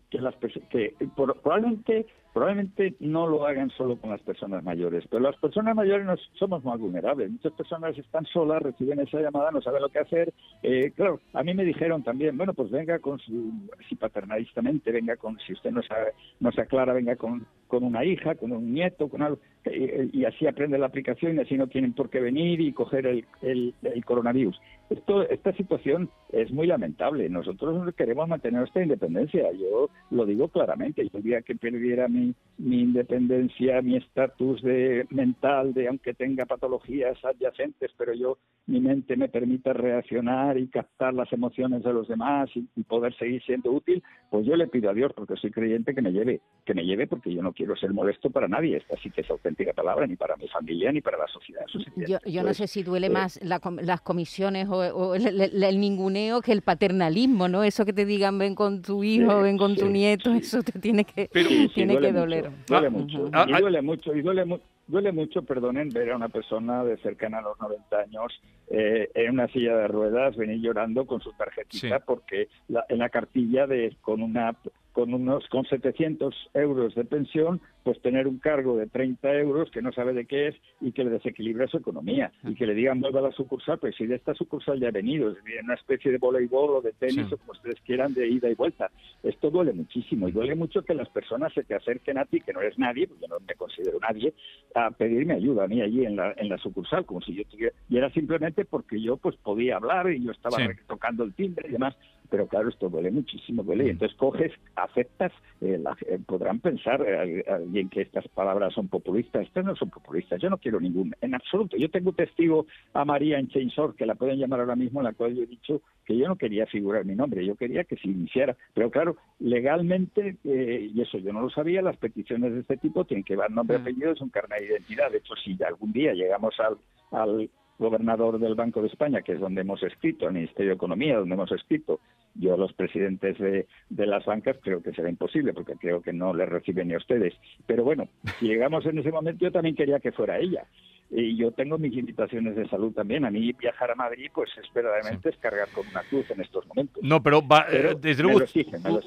que 0.10 0.20
las 0.20 0.36
que 0.70 0.96
probablemente 1.16 2.06
probablemente 2.38 2.94
no 3.00 3.26
lo 3.26 3.48
hagan 3.48 3.72
solo 3.72 3.96
con 3.96 4.12
las 4.12 4.22
personas 4.22 4.64
mayores, 4.64 5.04
pero 5.10 5.24
las 5.24 5.36
personas 5.38 5.76
mayores 5.76 6.06
nos, 6.06 6.20
somos 6.38 6.64
más 6.64 6.80
vulnerables. 6.80 7.32
Muchas 7.32 7.52
personas 7.54 7.98
están 7.98 8.28
solas, 8.28 8.62
reciben 8.62 9.00
esa 9.00 9.20
llamada, 9.20 9.50
no 9.50 9.60
saben 9.60 9.82
lo 9.82 9.90
que 9.90 9.98
hacer. 9.98 10.32
Eh, 10.62 10.92
claro, 10.96 11.20
a 11.34 11.42
mí 11.42 11.56
me 11.56 11.66
dijeron 11.66 12.04
también, 12.04 12.38
bueno, 12.38 12.54
pues 12.54 12.70
venga 12.70 13.00
con 13.00 13.18
su, 13.18 13.52
si 13.90 13.96
paternalistamente, 13.96 14.92
venga 14.92 15.16
con, 15.16 15.40
si 15.48 15.54
usted 15.54 15.72
no, 15.72 15.82
sabe, 15.82 16.12
no 16.40 16.52
se 16.52 16.62
aclara, 16.62 16.94
venga 16.94 17.16
con, 17.16 17.48
con 17.68 17.84
una 17.84 18.06
hija, 18.06 18.36
con 18.36 18.52
un 18.52 18.72
nieto, 18.72 19.10
con 19.10 19.24
algo, 19.24 19.40
y 19.66 20.24
así 20.24 20.46
aprende 20.46 20.78
la 20.78 20.86
aplicación 20.86 21.36
y 21.36 21.40
así 21.40 21.58
no 21.58 21.66
tienen 21.66 21.94
por 21.94 22.12
qué 22.12 22.20
venir 22.20 22.62
y 22.62 22.72
coger 22.72 23.08
el, 23.08 23.26
el, 23.42 23.74
el 23.82 24.06
coronavirus. 24.06 24.62
Esto, 24.90 25.28
esta 25.28 25.52
situación 25.54 26.10
es 26.32 26.50
muy 26.52 26.68
lamentable. 26.68 27.28
Nosotros 27.28 27.94
queremos 27.96 28.30
mantener 28.30 28.62
nuestra 28.62 28.84
independencia. 28.84 29.52
Yo 29.52 29.90
lo 30.12 30.26
digo 30.26 30.48
claramente. 30.48 31.04
Yo 31.04 31.18
el 31.18 31.24
día 31.24 31.42
que 31.42 31.56
perdiera 31.56 32.08
mi, 32.08 32.27
mi 32.58 32.82
independencia, 32.82 33.82
mi 33.82 33.98
estatus 33.98 34.62
de 34.64 35.06
mental, 35.12 35.74
de 35.74 35.88
aunque 35.88 36.14
tenga 36.14 36.46
patologías 36.46 37.24
adyacentes, 37.24 37.92
pero 37.98 38.14
yo 38.14 38.38
mi 38.66 38.82
mente 38.82 39.16
me 39.16 39.30
permita 39.30 39.74
reaccionar 39.74 40.58
y 40.58 40.68
captar 40.68 41.14
las 41.14 41.32
emociones 41.32 41.84
de 41.84 41.94
los 41.94 42.08
demás 42.08 42.50
y, 42.56 42.68
poder 42.88 43.16
seguir 43.18 43.44
siendo 43.44 43.72
útil, 43.72 44.02
pues 44.30 44.46
yo 44.46 44.56
le 44.56 44.68
pido 44.68 44.90
a 44.90 44.94
Dios, 44.94 45.12
porque 45.14 45.36
soy 45.36 45.52
creyente, 45.52 45.94
que 45.94 46.02
me 46.02 46.12
lleve, 46.12 46.40
que 46.66 46.74
me 46.74 46.86
lleve, 46.86 47.06
porque 47.06 47.34
yo 47.34 47.42
no 47.42 47.52
quiero 47.52 47.76
ser 47.76 47.92
molesto 47.92 48.30
para 48.30 48.48
nadie. 48.48 48.78
Esta 48.78 48.96
sí 49.04 49.10
que 49.10 49.22
es 49.22 49.30
auténtica 49.30 49.74
palabra, 49.74 50.08
ni 50.08 50.16
para 50.16 50.38
mi 50.38 50.48
familia, 50.48 50.92
ni 50.92 51.02
para 51.02 51.18
la 51.18 51.28
sociedad. 51.28 51.66
yo, 51.96 52.18
yo 52.26 52.44
no 52.44 52.54
sé 52.54 52.68
si 52.68 52.84
duele 52.84 53.08
eh, 53.08 53.10
más 53.10 53.40
las 53.42 54.02
comisiones 54.02 54.68
o, 54.70 55.16
el, 55.16 55.80
ninguneo 55.82 56.42
que 56.42 56.54
el 56.54 56.62
paternalismo, 56.62 57.50
¿no? 57.50 57.64
Eso 57.64 57.86
que 57.86 57.94
te 57.94 58.06
digan, 58.06 58.38
ven 58.38 58.56
con 58.56 58.82
tu 58.82 59.04
hijo, 59.04 59.42
ven 59.42 59.58
con 59.58 59.76
tu 59.76 59.88
nieto, 59.88 60.32
eso 60.34 60.64
te 60.64 60.80
tiene 60.80 61.04
que, 61.04 61.28
tiene 61.74 62.00
que 62.00 62.12
doler. 62.20 62.50
duele 62.68 62.90
mucho, 62.90 63.28
y 63.28 63.62
duele 63.62 63.82
mucho, 63.82 64.16
y 64.16 64.22
duele 64.22 64.46
mucho 64.46 64.64
duele 64.88 65.12
mucho, 65.12 65.44
perdonen, 65.44 65.90
ver 65.90 66.12
a 66.12 66.16
una 66.16 66.30
persona 66.30 66.84
de 66.84 66.98
cercana 66.98 67.40
a 67.40 67.42
los 67.42 67.60
90 67.60 67.98
años 67.98 68.42
eh, 68.70 69.10
en 69.14 69.32
una 69.32 69.48
silla 69.50 69.76
de 69.76 69.88
ruedas 69.88 70.36
venir 70.36 70.62
llorando 70.62 71.06
con 71.06 71.22
su 71.22 71.34
tarjetita 71.34 72.00
porque 72.00 72.48
en 72.90 72.98
la 72.98 73.10
cartilla 73.10 73.68
de 73.68 73.96
con 74.02 74.22
una 74.22 74.56
con 74.98 75.14
unos 75.14 75.48
con 75.50 75.64
700 75.64 76.34
euros 76.56 76.96
de 76.96 77.06
pensión, 77.06 77.62
pues 77.84 78.02
tener 78.02 78.28
un 78.28 78.40
cargo 78.40 78.78
de 78.78 78.88
30 78.88 79.32
euros 79.36 79.70
que 79.70 79.84
no 79.84 79.92
sabe 79.92 80.12
de 80.12 80.26
qué 80.26 80.48
es 80.48 80.56
y 80.82 80.92
que 80.92 81.04
le 81.04 81.12
desequilibra 81.12 81.68
su 81.68 81.78
economía. 81.78 82.32
Y 82.44 82.56
que 82.56 82.66
le 82.66 82.74
digan 82.74 83.00
vuelva 83.00 83.20
a 83.20 83.24
la 83.30 83.32
sucursal, 83.32 83.78
pues 83.78 83.96
si 83.96 84.08
de 84.08 84.16
esta 84.16 84.34
sucursal 84.34 84.80
ya 84.80 84.88
ha 84.88 84.92
venido, 84.92 85.30
es 85.30 85.38
una 85.64 85.76
especie 85.76 86.12
de 86.12 86.18
voleibol 86.18 86.78
o 86.78 86.82
de 86.82 86.94
tenis 86.94 87.32
o 87.32 87.38
como 87.38 87.52
ustedes 87.52 87.80
quieran 87.82 88.16
de 88.16 88.28
ida 88.28 88.50
y 88.50 88.56
vuelta. 88.56 88.90
Esto 89.22 89.52
duele 89.52 89.72
muchísimo 89.72 90.28
y 90.28 90.32
duele 90.32 90.56
mucho 90.56 90.82
que 90.82 90.96
las 90.96 91.10
personas 91.10 91.54
se 91.54 91.64
te 91.64 91.76
acerquen 91.76 92.18
a 92.18 92.26
ti, 92.26 92.42
que 92.42 92.52
no 92.52 92.62
eres 92.62 92.80
nadie, 92.80 93.08
porque 93.08 93.22
yo 93.22 93.28
no 93.28 93.46
me 93.48 93.54
considero 93.54 94.00
nadie, 94.00 94.34
a 94.74 94.90
pedirme 94.90 95.36
ayuda 95.36 95.66
a 95.66 95.68
mí 95.68 95.80
allí 95.80 96.08
en 96.08 96.16
la, 96.16 96.34
en 96.38 96.50
la 96.50 96.58
sucursal, 96.58 97.06
como 97.06 97.22
si 97.22 97.36
yo 97.36 97.44
tuviera, 97.46 97.76
y 97.88 97.98
era 97.98 98.10
simplemente 98.10 98.66
porque 98.66 99.00
yo 99.00 99.18
pues 99.18 99.36
podía 99.36 99.76
hablar 99.76 100.10
y 100.10 100.24
yo 100.24 100.32
estaba 100.32 100.58
tocando 100.88 101.24
el 101.24 101.36
timbre 101.36 101.68
y 101.70 101.74
demás 101.74 101.96
pero 102.30 102.48
claro, 102.48 102.70
esto 102.70 102.90
duele 102.90 103.12
muchísimo, 103.12 103.64
duele. 103.64 103.86
Y 103.86 103.88
mm. 103.88 103.92
entonces 103.92 104.18
coges, 104.18 104.52
aceptas, 104.76 105.32
eh, 105.62 105.82
eh, 106.08 106.20
podrán 106.26 106.60
pensar 106.60 107.02
eh, 107.02 107.44
alguien 107.48 107.90
que 107.90 108.02
estas 108.02 108.28
palabras 108.30 108.74
son 108.74 108.88
populistas. 108.88 109.44
Estas 109.44 109.66
no 109.66 109.76
son 109.76 109.90
populistas, 109.90 110.42
yo 110.42 110.50
no 110.50 110.58
quiero 110.58 110.80
ningún, 110.80 111.16
en 111.22 111.36
absoluto. 111.36 111.78
Yo 111.78 111.90
tengo 111.90 112.14
testigo 112.14 112.66
a 112.94 113.06
María 113.06 113.40
en 113.40 113.48
Chainsaw, 113.48 113.94
que 113.94 114.06
la 114.06 114.16
pueden 114.16 114.40
llamar 114.40 114.60
ahora 114.60 114.76
mismo, 114.76 115.00
en 115.00 115.06
la 115.06 115.14
cual 115.14 115.36
yo 115.36 115.44
he 115.44 115.48
dicho 115.48 115.82
que 116.06 116.18
yo 116.18 116.28
no 116.28 116.36
quería 116.36 116.66
figurar 116.66 117.06
mi 117.06 117.16
nombre, 117.16 117.46
yo 117.46 117.56
quería 117.56 117.84
que 117.84 117.98
se 117.98 118.08
iniciara. 118.08 118.56
Pero 118.74 118.90
claro, 118.92 119.18
legalmente, 119.40 120.38
y 120.44 121.02
eso 121.02 121.18
yo 121.18 121.34
no 121.34 121.42
lo 121.42 121.50
sabía, 121.50 121.82
las 121.82 121.98
peticiones 121.98 122.54
de 122.54 122.62
este 122.62 122.78
tipo 122.78 123.06
tienen 123.06 123.24
que 123.24 123.34
llevar 123.34 123.52
nombre, 123.52 123.78
mm. 123.78 123.82
apellido, 123.82 124.12
es 124.12 124.22
un 124.22 124.30
carnet 124.30 124.60
de 124.60 124.68
identidad. 124.68 125.12
De 125.12 125.18
hecho, 125.18 125.36
si 125.36 125.58
algún 125.64 125.92
día 125.92 126.14
llegamos 126.14 126.56
al, 126.60 126.78
al 127.12 127.50
gobernador 127.80 128.40
del 128.40 128.56
Banco 128.56 128.82
de 128.82 128.88
España, 128.88 129.22
que 129.22 129.34
es 129.34 129.40
donde 129.40 129.62
hemos 129.62 129.82
escrito, 129.84 130.28
el 130.28 130.34
Ministerio 130.34 130.72
de 130.72 130.76
Economía, 130.76 131.18
donde 131.18 131.36
hemos 131.36 131.52
escrito, 131.52 132.00
yo 132.36 132.54
a 132.54 132.58
los 132.58 132.74
presidentes 132.74 133.38
de, 133.38 133.68
las 133.90 134.26
bancas 134.26 134.58
creo 134.62 134.82
que 134.82 134.94
será 134.94 135.10
imposible, 135.10 135.54
porque 135.54 135.76
creo 135.76 136.02
que 136.02 136.14
no 136.14 136.34
les 136.34 136.50
reciben 136.50 136.88
ni 136.88 136.96
a 136.96 136.98
ustedes. 136.98 137.34
Pero 137.66 137.84
bueno, 137.84 138.08
llegamos 138.42 138.86
en 138.86 138.98
ese 139.00 139.12
momento, 139.12 139.46
yo 139.46 139.52
también 139.52 139.76
quería 139.76 140.00
que 140.00 140.12
fuera 140.12 140.40
ella 140.40 140.66
y 141.10 141.38
yo 141.38 141.52
tengo 141.52 141.78
mis 141.78 141.94
limitaciones 141.94 142.56
de 142.56 142.68
salud 142.68 142.92
también. 142.92 143.24
A 143.24 143.32
mí 143.32 143.54
viajar 143.54 143.92
a 143.92 143.96
Madrid, 143.96 144.30
pues 144.34 144.50
es 144.62 144.72
verdaderamente 144.74 145.30
es 145.30 145.38
cargar 145.38 145.70
con 145.70 145.88
una 145.88 146.02
cruz 146.04 146.30
en 146.32 146.42
estos 146.42 146.68
momentos. 146.68 147.02
No, 147.02 147.24
pero, 147.24 147.44
eh, 147.72 147.96
desde 148.00 148.24
luego, 148.24 148.42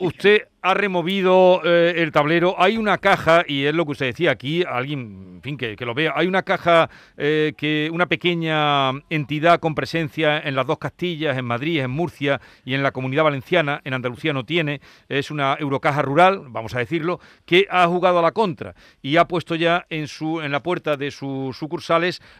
usted 0.01 0.49
ha 0.63 0.75
removido 0.75 1.61
eh, 1.65 1.95
el 1.97 2.11
tablero. 2.11 2.55
Hay 2.59 2.79
una 2.79 2.99
caja, 2.99 3.45
y 3.47 3.65
es 3.65 3.75
lo 3.75 3.85
que 3.85 3.93
usted 3.93 4.07
decía 4.07 4.31
aquí, 4.31 4.63
alguien, 4.67 5.35
en 5.37 5.43
fin, 5.43 5.59
que, 5.59 5.77
que 5.77 5.85
lo 5.85 5.95
vea. 5.95 6.15
Hay 6.17 6.27
una 6.27 6.43
caja, 6.43 6.89
eh, 7.19 7.53
que 7.57 7.91
una 7.93 8.07
pequeña 8.07 8.93
entidad 9.11 9.61
con 9.61 9.75
presencia 9.75 10.39
en 10.39 10.55
las 10.55 10.67
dos 10.67 10.79
Castillas, 10.79 11.37
en 11.37 11.45
Madrid, 11.45 11.81
en 11.81 11.91
Murcia 11.91 12.41
y 12.65 12.73
en 12.75 12.83
la 12.83 12.93
Comunidad 12.93 13.25
Valenciana. 13.25 13.83
En 13.85 13.93
Andalucía 13.93 14.33
no 14.33 14.45
tiene. 14.45 14.81
Es 15.09 15.31
una 15.31 15.57
eurocaja 15.61 16.01
rural, 16.01 16.45
vamos 16.49 16.75
a 16.75 16.79
decirlo, 16.79 17.21
que 17.45 17.67
ha 17.71 17.87
jugado 17.87 18.21
a 18.21 18.23
la 18.23 18.33
contra 18.33 18.75
y 19.03 19.17
ha 19.17 19.27
puesto 19.27 19.55
ya 19.55 19.87
en, 19.91 20.09
su, 20.09 20.41
en 20.41 20.51
la 20.51 20.63
puerta 20.63 20.97
de 20.97 21.11
su 21.11 21.55
sucursal 21.55 21.90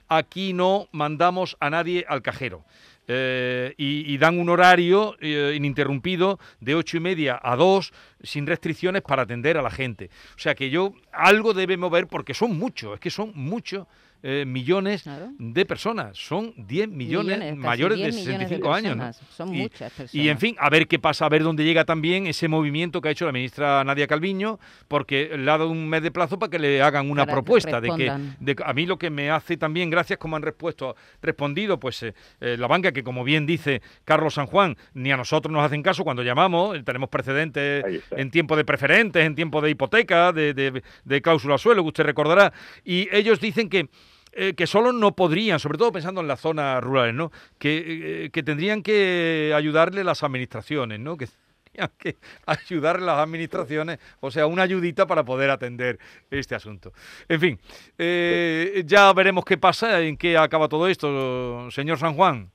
aquí 0.09 0.53
no 0.53 0.89
mandamos 0.93 1.57
a 1.61 1.71
nadie 1.71 2.05
al 2.09 2.23
cajero. 2.23 2.65
Eh, 3.13 3.75
y, 3.77 4.17
dan 4.19 4.39
un 4.39 4.51
horario 4.51 5.17
eh, 5.21 5.55
ininterrumpido 5.57 6.39
de 6.61 6.77
ocho 6.77 6.97
y 6.97 7.01
media 7.01 7.41
a 7.43 7.57
dos 7.57 7.93
sin 8.23 8.47
restricciones 8.47 9.03
para 9.03 9.23
atender 9.23 9.59
a 9.59 9.63
la 9.63 9.71
gente. 9.71 10.11
O 10.37 10.39
sea 10.39 10.55
que 10.55 10.71
yo 10.71 10.95
algo 11.11 11.53
debe 11.53 11.77
mover 11.77 12.07
porque 12.07 12.35
son 12.35 12.57
muchos, 12.57 12.95
es 12.95 13.01
que 13.01 13.11
son 13.11 13.33
muchos 13.35 13.89
eh, 14.23 14.45
millones 14.47 15.05
de 15.39 15.67
personas. 15.67 16.17
Son 16.19 16.53
10 16.57 16.89
millones, 16.89 17.57
mayores 17.57 17.99
de 17.99 18.13
65 18.13 18.73
años. 18.73 19.17
Son 19.37 19.51
muchas 19.51 19.91
personas. 19.93 20.15
Y 20.15 20.29
en 20.29 20.39
fin, 20.39 20.57
a 20.59 20.69
ver 20.69 20.87
qué 20.87 20.99
pasa, 20.99 21.27
a 21.27 21.29
ver 21.29 21.43
dónde 21.43 21.65
llega 21.65 21.85
también 21.85 22.27
ese 22.27 22.49
movimiento 22.49 23.01
que 23.01 23.09
ha 23.09 23.13
hecho 23.13 23.25
la 23.25 23.33
ministra 23.33 23.83
Nadia 23.85 24.07
Calviño, 24.07 24.59
porque 24.89 25.31
le 25.37 25.51
ha 25.51 25.57
dado 25.57 25.71
un 25.71 25.89
mes 25.89 26.03
de 26.03 26.11
plazo 26.11 26.39
para 26.39 26.51
que 26.51 26.59
le 26.59 26.83
hagan 26.83 27.11
una 27.11 27.25
propuesta. 27.27 27.81
De 27.81 27.89
que, 27.97 28.13
de, 28.41 28.57
a 28.65 28.73
mí 28.75 28.87
lo 28.87 28.99
que 28.99 29.11
me 29.11 29.31
hace 29.31 29.57
también, 29.57 29.89
gracias 29.91 30.19
como 30.19 30.37
han 30.37 30.43
respuesto, 30.43 30.97
respondido, 31.23 31.81
pues 31.81 32.03
eh, 32.03 32.15
eh, 32.41 32.57
la 32.59 32.67
banca, 32.67 32.93
que 32.93 33.03
como 33.03 33.25
bien 33.25 33.47
dice 33.47 33.81
Carlos 34.05 34.35
San 34.35 34.47
Juan, 34.47 34.77
ni 34.95 35.13
a 35.13 35.17
nosotros 35.17 35.53
nos 35.53 35.65
hacen 35.65 35.83
caso 35.83 36.05
cuando 36.05 36.23
llamamos, 36.23 36.77
tenemos 36.85 37.09
precedentes 37.09 38.03
en 38.11 38.31
tiempo 38.31 38.57
de 38.57 38.65
preferentes, 38.65 39.25
en 39.25 39.35
tiempo 39.35 39.61
de 39.61 39.71
hipoteca, 39.71 40.33
de, 40.33 40.53
de, 40.53 40.83
de 41.05 41.23
cláusula 41.23 41.57
suelo, 41.57 41.83
que 41.83 41.89
usted 41.89 42.05
recordará, 42.05 42.53
y 42.85 43.09
ellos 43.13 43.41
dicen 43.41 43.69
que 43.69 43.89
eh, 44.33 44.55
que 44.55 44.67
solo 44.67 44.93
no 44.93 45.13
podrían, 45.13 45.59
sobre 45.59 45.79
todo 45.79 45.93
pensando 45.93 46.21
en 46.21 46.29
las 46.29 46.41
zonas 46.41 46.83
rurales, 46.83 47.15
¿no? 47.15 47.33
Que, 47.59 48.25
eh, 48.25 48.31
que 48.31 48.43
tendrían 48.43 48.83
que 48.83 49.53
ayudarle 49.55 50.05
las 50.05 50.23
administraciones, 50.23 51.01
¿no? 51.01 51.17
Que 51.17 51.27
tendrían 51.65 51.91
que 51.99 52.17
ayudarle 52.47 53.07
las 53.07 53.19
administraciones, 53.19 53.99
o 54.21 54.31
sea, 54.31 54.47
una 54.47 54.63
ayudita 54.63 55.07
para 55.07 55.25
poder 55.25 55.51
atender 55.51 55.99
este 56.31 56.55
asunto. 56.55 56.93
En 57.29 57.41
fin, 57.41 57.59
eh, 57.99 58.83
ya 58.87 59.13
veremos 59.13 59.45
qué 59.45 59.59
pasa, 59.59 60.01
en 60.01 60.17
qué 60.17 60.37
acaba 60.37 60.69
todo 60.69 60.89
esto, 60.89 61.71
señor 61.71 61.99
San 61.99 62.15
Juan. 62.15 62.51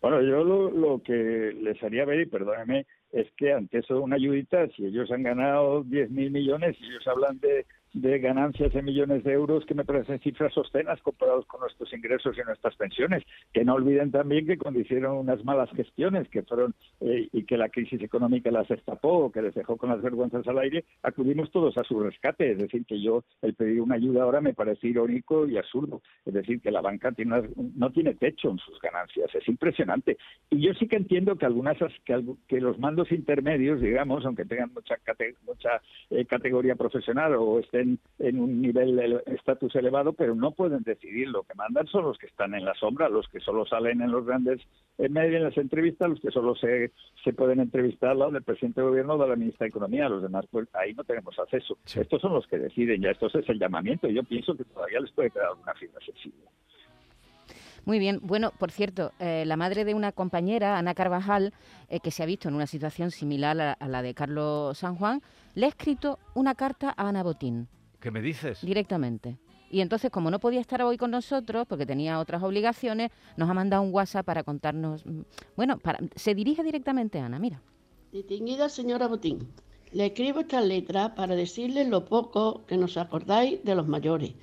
Bueno, 0.00 0.20
yo 0.20 0.42
lo, 0.42 1.00
que 1.00 1.54
les 1.60 1.80
haría 1.80 2.04
ver, 2.04 2.20
y 2.20 2.26
perdóneme, 2.26 2.86
es 3.12 3.28
que 3.36 3.52
ante 3.52 3.78
eso 3.78 4.00
una 4.00 4.16
ayudita, 4.16 4.66
si 4.76 4.84
ellos 4.84 5.10
han 5.12 5.22
ganado 5.22 5.84
10 5.84 6.10
mil 6.10 6.32
millones 6.32 6.76
y 6.80 6.86
ellos 6.86 7.06
hablan 7.06 7.38
de 7.38 7.64
de 7.94 8.18
ganancias 8.18 8.72
de 8.72 8.82
millones 8.82 9.22
de 9.24 9.32
euros 9.32 9.66
que 9.66 9.74
me 9.74 9.84
parecen 9.84 10.18
cifras 10.20 10.52
sostenas 10.54 11.00
comparados 11.02 11.46
con 11.46 11.60
nuestros 11.60 11.92
ingresos 11.92 12.36
y 12.36 12.46
nuestras 12.46 12.74
pensiones. 12.76 13.22
Que 13.52 13.64
no 13.64 13.74
olviden 13.74 14.10
también 14.10 14.46
que 14.46 14.58
cuando 14.58 14.80
hicieron 14.80 15.18
unas 15.18 15.44
malas 15.44 15.70
gestiones 15.70 16.28
que 16.28 16.42
fueron 16.42 16.74
eh, 17.00 17.28
y 17.32 17.44
que 17.44 17.56
la 17.56 17.68
crisis 17.68 18.02
económica 18.02 18.50
las 18.50 18.68
destapó 18.68 19.26
o 19.26 19.32
que 19.32 19.42
les 19.42 19.54
dejó 19.54 19.76
con 19.76 19.90
las 19.90 20.02
vergüenzas 20.02 20.46
al 20.46 20.58
aire, 20.58 20.84
acudimos 21.02 21.50
todos 21.50 21.76
a 21.76 21.84
su 21.84 22.00
rescate. 22.00 22.52
Es 22.52 22.58
decir, 22.58 22.84
que 22.86 23.00
yo 23.00 23.24
el 23.42 23.54
pedir 23.54 23.80
una 23.80 23.96
ayuda 23.96 24.22
ahora 24.22 24.40
me 24.40 24.54
parece 24.54 24.88
irónico 24.88 25.46
y 25.46 25.58
absurdo. 25.58 26.02
Es 26.24 26.34
decir, 26.34 26.60
que 26.60 26.70
la 26.70 26.80
banca 26.80 27.12
tiene 27.12 27.42
no 27.76 27.90
tiene 27.92 28.14
techo 28.14 28.50
en 28.50 28.58
sus 28.58 28.80
ganancias. 28.80 29.34
Es 29.34 29.46
impresionante. 29.48 30.16
Y 30.50 30.60
yo 30.60 30.72
sí 30.74 30.88
que 30.88 30.96
entiendo 30.96 31.36
que 31.36 31.46
algunas 31.46 31.76
que, 32.04 32.24
que 32.48 32.60
los 32.60 32.78
mandos 32.78 33.12
intermedios, 33.12 33.80
digamos, 33.80 34.24
aunque 34.24 34.44
tengan 34.44 34.72
mucha, 34.72 34.96
mucha 35.46 35.80
eh, 36.10 36.24
categoría 36.24 36.74
profesional 36.74 37.34
o 37.34 37.60
estén 37.60 37.81
en, 37.82 38.40
un 38.40 38.62
nivel 38.62 38.96
de 38.96 39.22
estatus 39.34 39.74
elevado, 39.76 40.12
pero 40.12 40.34
no 40.34 40.52
pueden 40.52 40.82
decidir. 40.82 41.28
Lo 41.28 41.42
que 41.42 41.54
mandan 41.54 41.86
son 41.86 42.04
los 42.04 42.18
que 42.18 42.26
están 42.26 42.54
en 42.54 42.64
la 42.64 42.74
sombra, 42.74 43.08
los 43.08 43.28
que 43.28 43.40
solo 43.40 43.66
salen 43.66 44.00
en 44.00 44.10
los 44.10 44.24
grandes 44.24 44.60
medios, 44.98 45.36
en 45.36 45.44
las 45.44 45.56
entrevistas, 45.58 46.10
los 46.10 46.20
que 46.20 46.30
solo 46.30 46.54
se, 46.54 46.92
se 47.24 47.32
pueden 47.32 47.60
entrevistar 47.60 48.10
al 48.10 48.20
lado 48.20 48.30
del 48.32 48.42
presidente 48.42 48.80
de 48.80 48.86
gobierno 48.86 49.14
o 49.14 49.22
de 49.22 49.28
la 49.28 49.36
ministra 49.36 49.64
de 49.64 49.70
Economía. 49.70 50.08
Los 50.08 50.22
demás, 50.22 50.46
pues 50.50 50.68
ahí 50.74 50.94
no 50.94 51.04
tenemos 51.04 51.38
acceso. 51.38 51.78
Estos 51.94 52.20
son 52.20 52.32
los 52.32 52.46
que 52.46 52.58
deciden, 52.58 53.02
ya 53.02 53.10
esto 53.10 53.26
es 53.26 53.48
el 53.48 53.58
llamamiento. 53.58 54.08
Yo 54.08 54.22
pienso 54.22 54.56
que 54.56 54.64
todavía 54.64 55.00
les 55.00 55.12
puede 55.12 55.30
quedar 55.30 55.52
una 55.60 55.74
fibra 55.74 56.00
sensible. 56.04 56.46
Muy 57.84 57.98
bien. 57.98 58.20
Bueno, 58.22 58.52
por 58.58 58.70
cierto, 58.70 59.12
eh, 59.18 59.44
la 59.46 59.56
madre 59.56 59.84
de 59.84 59.94
una 59.94 60.12
compañera, 60.12 60.78
Ana 60.78 60.94
Carvajal, 60.94 61.52
eh, 61.88 61.98
que 62.00 62.10
se 62.10 62.22
ha 62.22 62.26
visto 62.26 62.48
en 62.48 62.54
una 62.54 62.66
situación 62.66 63.10
similar 63.10 63.76
a, 63.78 63.88
la 63.88 64.02
de 64.02 64.14
Carlos 64.14 64.78
San 64.78 64.94
Juan, 64.96 65.20
le 65.54 65.66
ha 65.66 65.68
escrito 65.68 66.18
una 66.34 66.54
carta 66.54 66.94
a 66.96 67.08
Ana 67.08 67.22
Botín. 67.22 67.68
¿Qué 68.00 68.10
me 68.10 68.22
dices? 68.22 68.60
Directamente. 68.62 69.38
Y 69.68 69.80
entonces, 69.80 70.10
como 70.10 70.30
no 70.30 70.38
podía 70.38 70.60
estar 70.60 70.82
hoy 70.82 70.96
con 70.96 71.10
nosotros, 71.10 71.66
porque 71.66 71.86
tenía 71.86 72.20
otras 72.20 72.42
obligaciones, 72.42 73.10
nos 73.36 73.48
ha 73.48 73.54
mandado 73.54 73.82
un 73.82 73.92
WhatsApp 73.92 74.26
para 74.26 74.44
contarnos. 74.44 75.04
Mm, 75.04 75.22
bueno, 75.56 75.78
para, 75.78 75.98
se 76.14 76.34
dirige 76.34 76.62
directamente 76.62 77.18
a 77.18 77.26
Ana, 77.26 77.38
mira. 77.38 77.62
Distinguida 78.12 78.68
señora 78.68 79.08
Botín, 79.08 79.48
le 79.90 80.06
escribo 80.06 80.40
esta 80.40 80.60
letra 80.60 81.14
para 81.14 81.34
decirle 81.34 81.84
lo 81.88 82.04
poco 82.04 82.64
que 82.66 82.76
nos 82.76 82.96
acordáis 82.96 83.64
de 83.64 83.74
los 83.74 83.88
mayores, 83.88 84.34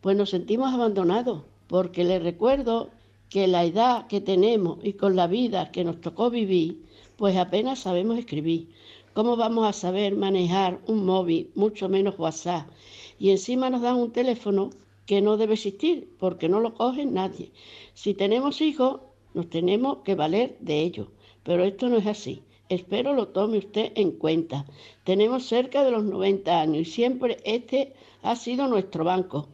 pues 0.00 0.16
nos 0.16 0.30
sentimos 0.30 0.72
abandonados 0.72 1.44
porque 1.74 2.04
le 2.04 2.20
recuerdo 2.20 2.90
que 3.28 3.48
la 3.48 3.64
edad 3.64 4.06
que 4.06 4.20
tenemos 4.20 4.78
y 4.84 4.92
con 4.92 5.16
la 5.16 5.26
vida 5.26 5.72
que 5.72 5.82
nos 5.82 6.00
tocó 6.00 6.30
vivir, 6.30 6.84
pues 7.16 7.36
apenas 7.36 7.80
sabemos 7.80 8.16
escribir. 8.16 8.68
¿Cómo 9.12 9.36
vamos 9.36 9.66
a 9.66 9.72
saber 9.72 10.14
manejar 10.14 10.78
un 10.86 11.04
móvil, 11.04 11.50
mucho 11.56 11.88
menos 11.88 12.16
WhatsApp? 12.16 12.68
Y 13.18 13.30
encima 13.30 13.70
nos 13.70 13.82
dan 13.82 13.96
un 13.96 14.12
teléfono 14.12 14.70
que 15.04 15.20
no 15.20 15.36
debe 15.36 15.54
existir 15.54 16.08
porque 16.20 16.48
no 16.48 16.60
lo 16.60 16.74
coge 16.74 17.06
nadie. 17.06 17.50
Si 17.92 18.14
tenemos 18.14 18.60
hijos, 18.60 19.00
nos 19.34 19.50
tenemos 19.50 19.98
que 20.04 20.14
valer 20.14 20.56
de 20.60 20.80
ellos, 20.80 21.08
pero 21.42 21.64
esto 21.64 21.88
no 21.88 21.96
es 21.96 22.06
así. 22.06 22.44
Espero 22.68 23.14
lo 23.14 23.26
tome 23.26 23.58
usted 23.58 23.90
en 23.96 24.12
cuenta. 24.12 24.64
Tenemos 25.02 25.46
cerca 25.46 25.82
de 25.82 25.90
los 25.90 26.04
90 26.04 26.60
años 26.60 26.82
y 26.82 26.84
siempre 26.84 27.38
este 27.42 27.94
ha 28.22 28.36
sido 28.36 28.68
nuestro 28.68 29.02
banco. 29.02 29.48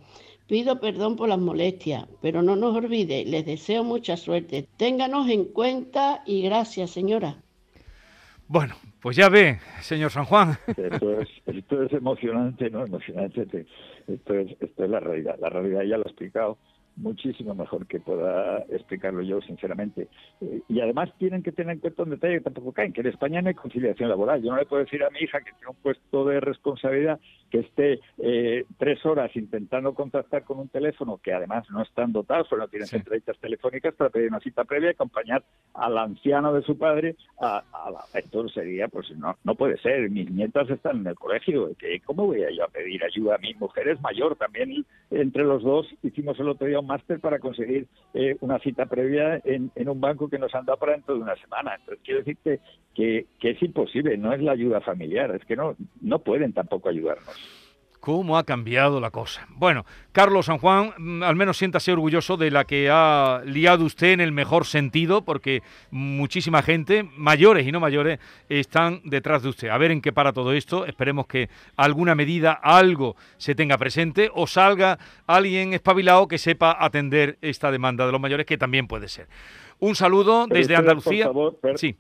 Pido 0.51 0.81
perdón 0.81 1.15
por 1.15 1.29
las 1.29 1.39
molestias, 1.39 2.09
pero 2.21 2.43
no 2.43 2.57
nos 2.57 2.77
olvide, 2.77 3.25
les 3.25 3.47
deseo 3.47 3.85
mucha 3.85 4.17
suerte. 4.17 4.67
Ténganos 4.77 5.29
en 5.29 5.45
cuenta 5.45 6.25
y 6.27 6.43
gracias, 6.43 6.91
señora. 6.91 7.37
Bueno, 8.49 8.75
pues 9.01 9.17
ya 9.17 9.29
ve, 9.29 9.61
señor 9.81 10.11
San 10.11 10.25
Juan. 10.25 10.59
Esto 10.77 11.21
es, 11.21 11.29
esto 11.47 11.83
es 11.85 11.93
emocionante, 11.93 12.69
¿no? 12.69 12.85
Emocionante. 12.85 13.43
Esto 14.09 14.35
es, 14.35 14.51
esto 14.59 14.85
es 14.85 14.91
la 14.91 14.99
realidad. 14.99 15.37
La 15.41 15.51
realidad 15.51 15.83
ya 15.83 15.99
lo 15.99 16.03
he 16.03 16.09
explicado 16.09 16.59
muchísimo 17.01 17.55
mejor 17.55 17.87
que 17.87 18.01
pueda 18.01 18.59
explicarlo 18.71 19.23
yo, 19.23 19.41
sinceramente. 19.41 20.09
Eh, 20.41 20.61
y 20.69 20.81
además 20.81 21.11
tienen 21.19 21.43
que 21.43 21.53
tener 21.53 21.75
en 21.75 21.81
cuenta 21.81 22.03
un 22.03 22.11
detalle 22.11 22.39
que 22.39 22.45
tampoco 22.45 22.73
caen, 22.73 22.93
que 22.93 23.01
en 23.01 23.09
España 23.09 23.43
no 23.43 23.49
hay 23.49 23.55
conciliación 23.55 24.09
laboral. 24.09 24.43
Yo 24.43 24.51
no 24.51 24.59
le 24.59 24.67
puedo 24.67 24.85
decir 24.85 25.03
a 25.03 25.11
mi 25.11 25.21
hija 25.21 25.41
que 25.41 25.53
tiene 25.53 25.69
un 25.69 25.77
puesto 25.83 26.25
de 26.25 26.41
responsabilidad 26.41 27.19
que 27.51 27.61
esté 27.61 28.01
eh, 28.19 28.65
tres 28.79 29.05
horas 29.05 29.35
intentando 29.35 29.93
contactar 29.95 30.45
con 30.45 30.61
un 30.61 30.69
teléfono 30.69 31.19
que 31.23 31.33
además 31.33 31.69
no 31.71 31.83
están 31.83 32.13
dotados, 32.13 32.51
o 32.53 32.57
no 32.57 32.69
tienen 32.69 32.89
entrevistas 32.93 33.39
telefónicas 33.39 33.95
para 33.95 34.11
pedir 34.11 34.29
una 34.29 34.41
cita 34.41 34.65
previa 34.65 34.91
y 34.91 34.93
acompañar 34.93 35.43
al 35.75 35.99
anciano 35.99 36.53
de 36.53 36.63
su 36.63 36.79
padre 36.79 37.17
a, 37.41 37.63
la... 37.91 38.21
Entonces 38.21 38.55
sería, 38.55 38.89
pues 38.89 39.11
no, 39.17 39.37
no 39.45 39.55
puede 39.55 39.79
ser. 39.79 40.09
Mis 40.11 40.31
nietas 40.31 40.71
están 40.71 40.99
en 41.01 41.09
el 41.09 41.15
colegio. 41.17 41.71
¿Cómo 42.05 42.27
voy 42.27 42.45
a 42.45 42.51
yo 42.51 42.65
a 42.65 42.69
pedir 42.69 43.03
ayuda 43.05 43.35
a 43.35 43.39
mi 43.39 43.55
mujer? 43.55 43.89
Es 43.89 44.01
mayor 44.01 44.37
también. 44.37 44.85
Entre 45.11 45.45
los 45.45 45.63
dos 45.63 45.87
hicimos 46.03 46.39
el 46.39 46.49
otro 46.49 46.67
día 46.67 46.79
un 46.79 46.87
máster 46.90 47.20
para 47.20 47.38
conseguir 47.38 47.87
eh, 48.14 48.37
una 48.40 48.59
cita 48.59 48.87
previa 48.87 49.40
en, 49.44 49.70
un 49.88 50.00
banco 50.00 50.29
que 50.29 50.38
nos 50.38 50.55
han 50.55 50.64
dado 50.64 50.79
para 50.79 50.92
dentro 50.92 51.14
de 51.14 51.20
una 51.20 51.37
semana. 51.37 51.76
Entonces, 51.76 52.03
quiero 52.05 52.20
decirte 52.20 52.61
que, 52.94 53.26
que 53.38 53.50
es 53.50 53.62
imposible, 53.62 54.16
no 54.16 54.33
es 54.33 54.42
la 54.42 54.53
ayuda 54.53 54.81
familiar, 54.81 55.35
es 55.35 55.44
que 55.44 55.57
no, 55.57 55.76
no 56.00 56.18
pueden 56.18 56.53
tampoco 56.53 56.88
ayudarnos. 56.88 57.60
¿Cómo 58.01 58.39
ha 58.39 58.45
cambiado 58.45 58.99
la 58.99 59.11
cosa? 59.11 59.47
Bueno, 59.51 59.85
Carlos 60.13 60.47
San 60.47 60.57
Juan, 60.57 60.95
mm, 60.97 61.23
al 61.23 61.37
menos 61.37 61.59
siéntase 61.59 61.93
orgulloso 61.93 62.39
de 62.39 62.51
la 62.51 62.65
que 62.65 62.89
ha 62.91 63.43
liado 63.45 63.85
usted 63.85 64.13
en 64.13 64.21
el 64.21 64.33
mejor 64.33 64.65
sentido, 64.65 65.23
porque 65.23 65.63
muchísima 65.91 66.63
gente, 66.63 67.07
mayores 67.15 67.67
y 67.67 67.73
no 67.73 67.79
mayores, 67.79 68.19
están 68.49 69.03
detrás 69.05 69.43
de 69.43 69.51
usted. 69.51 69.69
A 69.69 69.77
ver 69.77 69.91
en 69.91 70.01
qué 70.01 70.13
para 70.13 70.33
todo 70.33 70.55
esto. 70.55 70.87
Esperemos 70.87 71.27
que 71.27 71.51
alguna 71.77 72.15
medida, 72.15 72.53
algo 72.53 73.17
se 73.37 73.55
tenga 73.55 73.77
presente 73.77 74.31
o 74.35 74.47
salga 74.47 74.99
alguien 75.27 75.75
espabilado 75.75 76.27
que 76.27 76.39
sepa 76.39 76.75
atender 76.81 77.37
esta 77.43 77.71
demanda 77.71 78.07
de 78.07 78.13
los 78.13 78.21
mayores, 78.21 78.47
que 78.47 78.57
también 78.57 78.87
puede 78.87 79.09
ser. 79.09 79.29
Un 79.79 79.95
saludo 79.95 80.47
desde 80.47 80.75
Andalucía. 80.75 81.31
sí. 81.75 81.97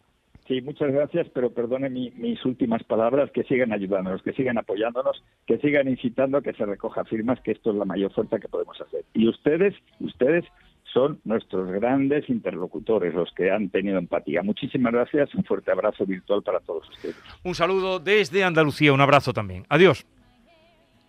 Sí, 0.50 0.60
muchas 0.62 0.90
gracias, 0.90 1.28
pero 1.32 1.54
perdone 1.54 1.88
mis 1.88 2.44
últimas 2.44 2.82
palabras, 2.82 3.30
que 3.30 3.44
sigan 3.44 3.72
ayudándonos, 3.72 4.20
que 4.20 4.32
sigan 4.32 4.58
apoyándonos, 4.58 5.22
que 5.46 5.58
sigan 5.58 5.86
incitando 5.86 6.38
a 6.38 6.42
que 6.42 6.52
se 6.54 6.66
recoja 6.66 7.04
firmas, 7.04 7.40
que 7.40 7.52
esto 7.52 7.70
es 7.70 7.76
la 7.76 7.84
mayor 7.84 8.12
fuerza 8.12 8.40
que 8.40 8.48
podemos 8.48 8.76
hacer. 8.80 9.04
Y 9.14 9.28
ustedes, 9.28 9.76
ustedes 10.00 10.44
son 10.92 11.20
nuestros 11.22 11.70
grandes 11.70 12.28
interlocutores, 12.28 13.14
los 13.14 13.32
que 13.32 13.52
han 13.52 13.68
tenido 13.68 13.96
empatía. 13.96 14.42
Muchísimas 14.42 14.92
gracias, 14.92 15.32
un 15.36 15.44
fuerte 15.44 15.70
abrazo 15.70 16.04
virtual 16.04 16.42
para 16.42 16.58
todos 16.58 16.88
ustedes. 16.88 17.14
Un 17.44 17.54
saludo 17.54 18.00
desde 18.00 18.42
Andalucía, 18.42 18.92
un 18.92 19.00
abrazo 19.00 19.32
también. 19.32 19.64
Adiós. 19.68 20.04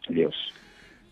Adiós. 0.08 0.36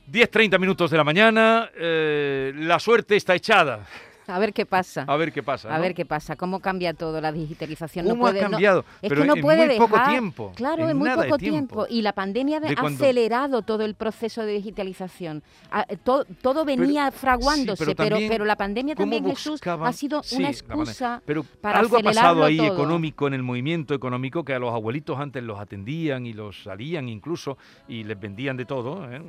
10.30 0.08 0.60
minutos 0.60 0.92
de 0.92 0.98
la 0.98 1.04
mañana, 1.04 1.72
eh, 1.76 2.54
la 2.56 2.78
suerte 2.78 3.16
está 3.16 3.34
echada. 3.34 3.88
A 4.36 4.40
ver 4.40 4.54
qué 4.54 4.66
pasa. 4.66 5.04
A 5.08 5.18
ver 5.18 5.32
qué 5.32 5.44
pasa. 5.44 5.74
A 5.74 5.78
¿no? 5.78 5.82
ver 5.82 5.94
qué 5.94 6.06
pasa. 6.06 6.36
¿Cómo 6.36 6.60
cambia 6.60 6.94
todo 6.94 7.20
la 7.22 7.32
digitalización? 7.32 8.06
¿Cómo 8.08 8.16
no 8.16 8.22
puede, 8.22 8.40
ha 8.40 8.44
no- 8.46 8.52
cambiado? 8.52 8.86
es 9.02 9.10
Pero 9.10 9.22
que 9.22 9.28
no 9.28 9.36
en 9.36 9.42
puede 9.42 9.66
muy 9.68 9.78
poco 9.78 9.96
dejar- 9.96 10.10
tiempo, 10.12 10.52
Claro, 10.56 10.90
en 10.90 10.98
muy 10.98 11.10
poco 11.10 11.38
tiempo. 11.38 11.88
Y 11.90 12.02
la 12.02 12.14
pandemia 12.14 12.58
ha 12.58 12.76
cuando- 12.80 13.04
acelerado 13.04 13.62
todo 13.62 13.84
el 13.86 13.96
proceso 13.96 14.44
de 14.44 14.54
digitalización. 14.54 15.44
Ah, 15.72 15.86
eh, 15.90 15.98
to- 15.98 16.26
todo 16.42 16.66
venía 16.66 17.12
fraguándose, 17.12 17.84
pero 17.86 17.96
pero, 17.96 18.10
también, 18.16 18.30
pero, 18.32 18.46
la 18.46 18.56
pandemia 18.56 18.96
¿cómo 18.96 19.12
también, 19.12 19.36
Jesús, 19.36 19.60
ha 19.66 19.94
sido 19.94 20.24
Sí, 20.24 20.38
una 20.38 20.50
excusa 20.50 21.22
Pero 21.26 21.44
para 21.44 21.80
algo 21.80 21.98
ha 21.98 22.02
pasado 22.02 22.44
ahí 22.44 22.58
todo. 22.58 22.68
económico 22.74 23.28
en 23.28 23.34
el 23.34 23.44
movimiento 23.44 23.94
económico 23.94 24.44
que 24.44 24.54
a 24.54 24.60
los 24.60 24.74
abuelitos 24.74 25.20
antes 25.20 25.44
los 25.44 25.60
atendían 25.60 26.26
y 26.26 26.34
los 26.34 26.64
salían 26.64 27.10
incluso 27.10 27.58
y 27.88 28.04
les 28.04 28.20
vendían 28.20 28.58
de 28.58 28.66
todo. 28.66 29.12
¿eh? 29.12 29.22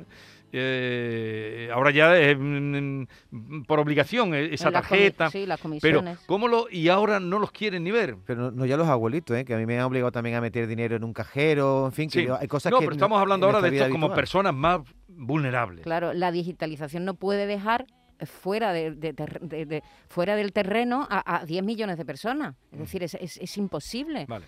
Eh, 0.53 1.69
ahora 1.73 1.91
ya 1.91 2.17
es 2.17 2.35
mm, 2.39 3.63
por 3.67 3.79
obligación 3.79 4.33
eh, 4.33 4.53
esa 4.53 4.71
tarjeta. 4.71 5.29
sí, 5.29 5.45
las 5.45 5.59
pero 5.59 5.69
comisiones. 5.99 6.19
cómo 6.25 6.47
lo 6.47 6.67
y 6.69 6.89
ahora 6.89 7.19
no 7.19 7.39
los 7.39 7.51
quieren 7.51 7.83
ni 7.83 7.91
ver. 7.91 8.15
Pero 8.25 8.41
no, 8.43 8.51
no 8.51 8.65
ya 8.65 8.77
los 8.77 8.87
abuelitos, 8.87 9.37
¿eh? 9.37 9.45
que 9.45 9.53
a 9.53 9.57
mí 9.57 9.65
me 9.65 9.77
han 9.79 9.85
obligado 9.85 10.11
también 10.11 10.35
a 10.35 10.41
meter 10.41 10.67
dinero 10.67 10.95
en 10.95 11.03
un 11.03 11.13
cajero, 11.13 11.85
en 11.85 11.91
fin, 11.91 12.09
que 12.09 12.19
Sí. 12.21 12.25
yo- 12.27 12.37
hay 12.39 12.47
cosas 12.47 12.71
no, 12.71 12.79
que 12.79 12.85
pero 12.85 12.93
estamos 12.95 13.19
hablando 13.19 13.45
ahora 13.47 13.61
de 13.61 13.75
esto 13.75 13.89
como 13.89 14.13
personas 14.13 14.53
más 14.53 14.81
vulnerables. 15.07 15.83
Claro, 15.83 16.13
la 16.13 16.31
digitalización 16.31 17.05
no 17.05 17.13
puede 17.15 17.45
dejar 17.47 17.85
fuera 18.23 18.71
de, 18.71 18.91
de- 18.91 19.13
de- 19.13 19.37
de- 19.41 19.65
de- 19.65 19.83
fuera 20.07 20.35
del 20.35 20.53
terreno 20.53 21.07
a, 21.09 21.37
a 21.41 21.45
10 21.45 21.63
millones 21.63 21.97
de 21.97 22.05
personas. 22.05 22.55
Es 22.71 22.77
decir, 22.77 23.01
es, 23.03 23.15
es- 23.15 23.37
es 23.37 23.57
imposible. 23.57 24.25
Vale. 24.27 24.45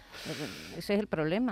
Ese 0.77 0.93
es 0.93 0.99
el 0.99 1.07
problema. 1.07 1.51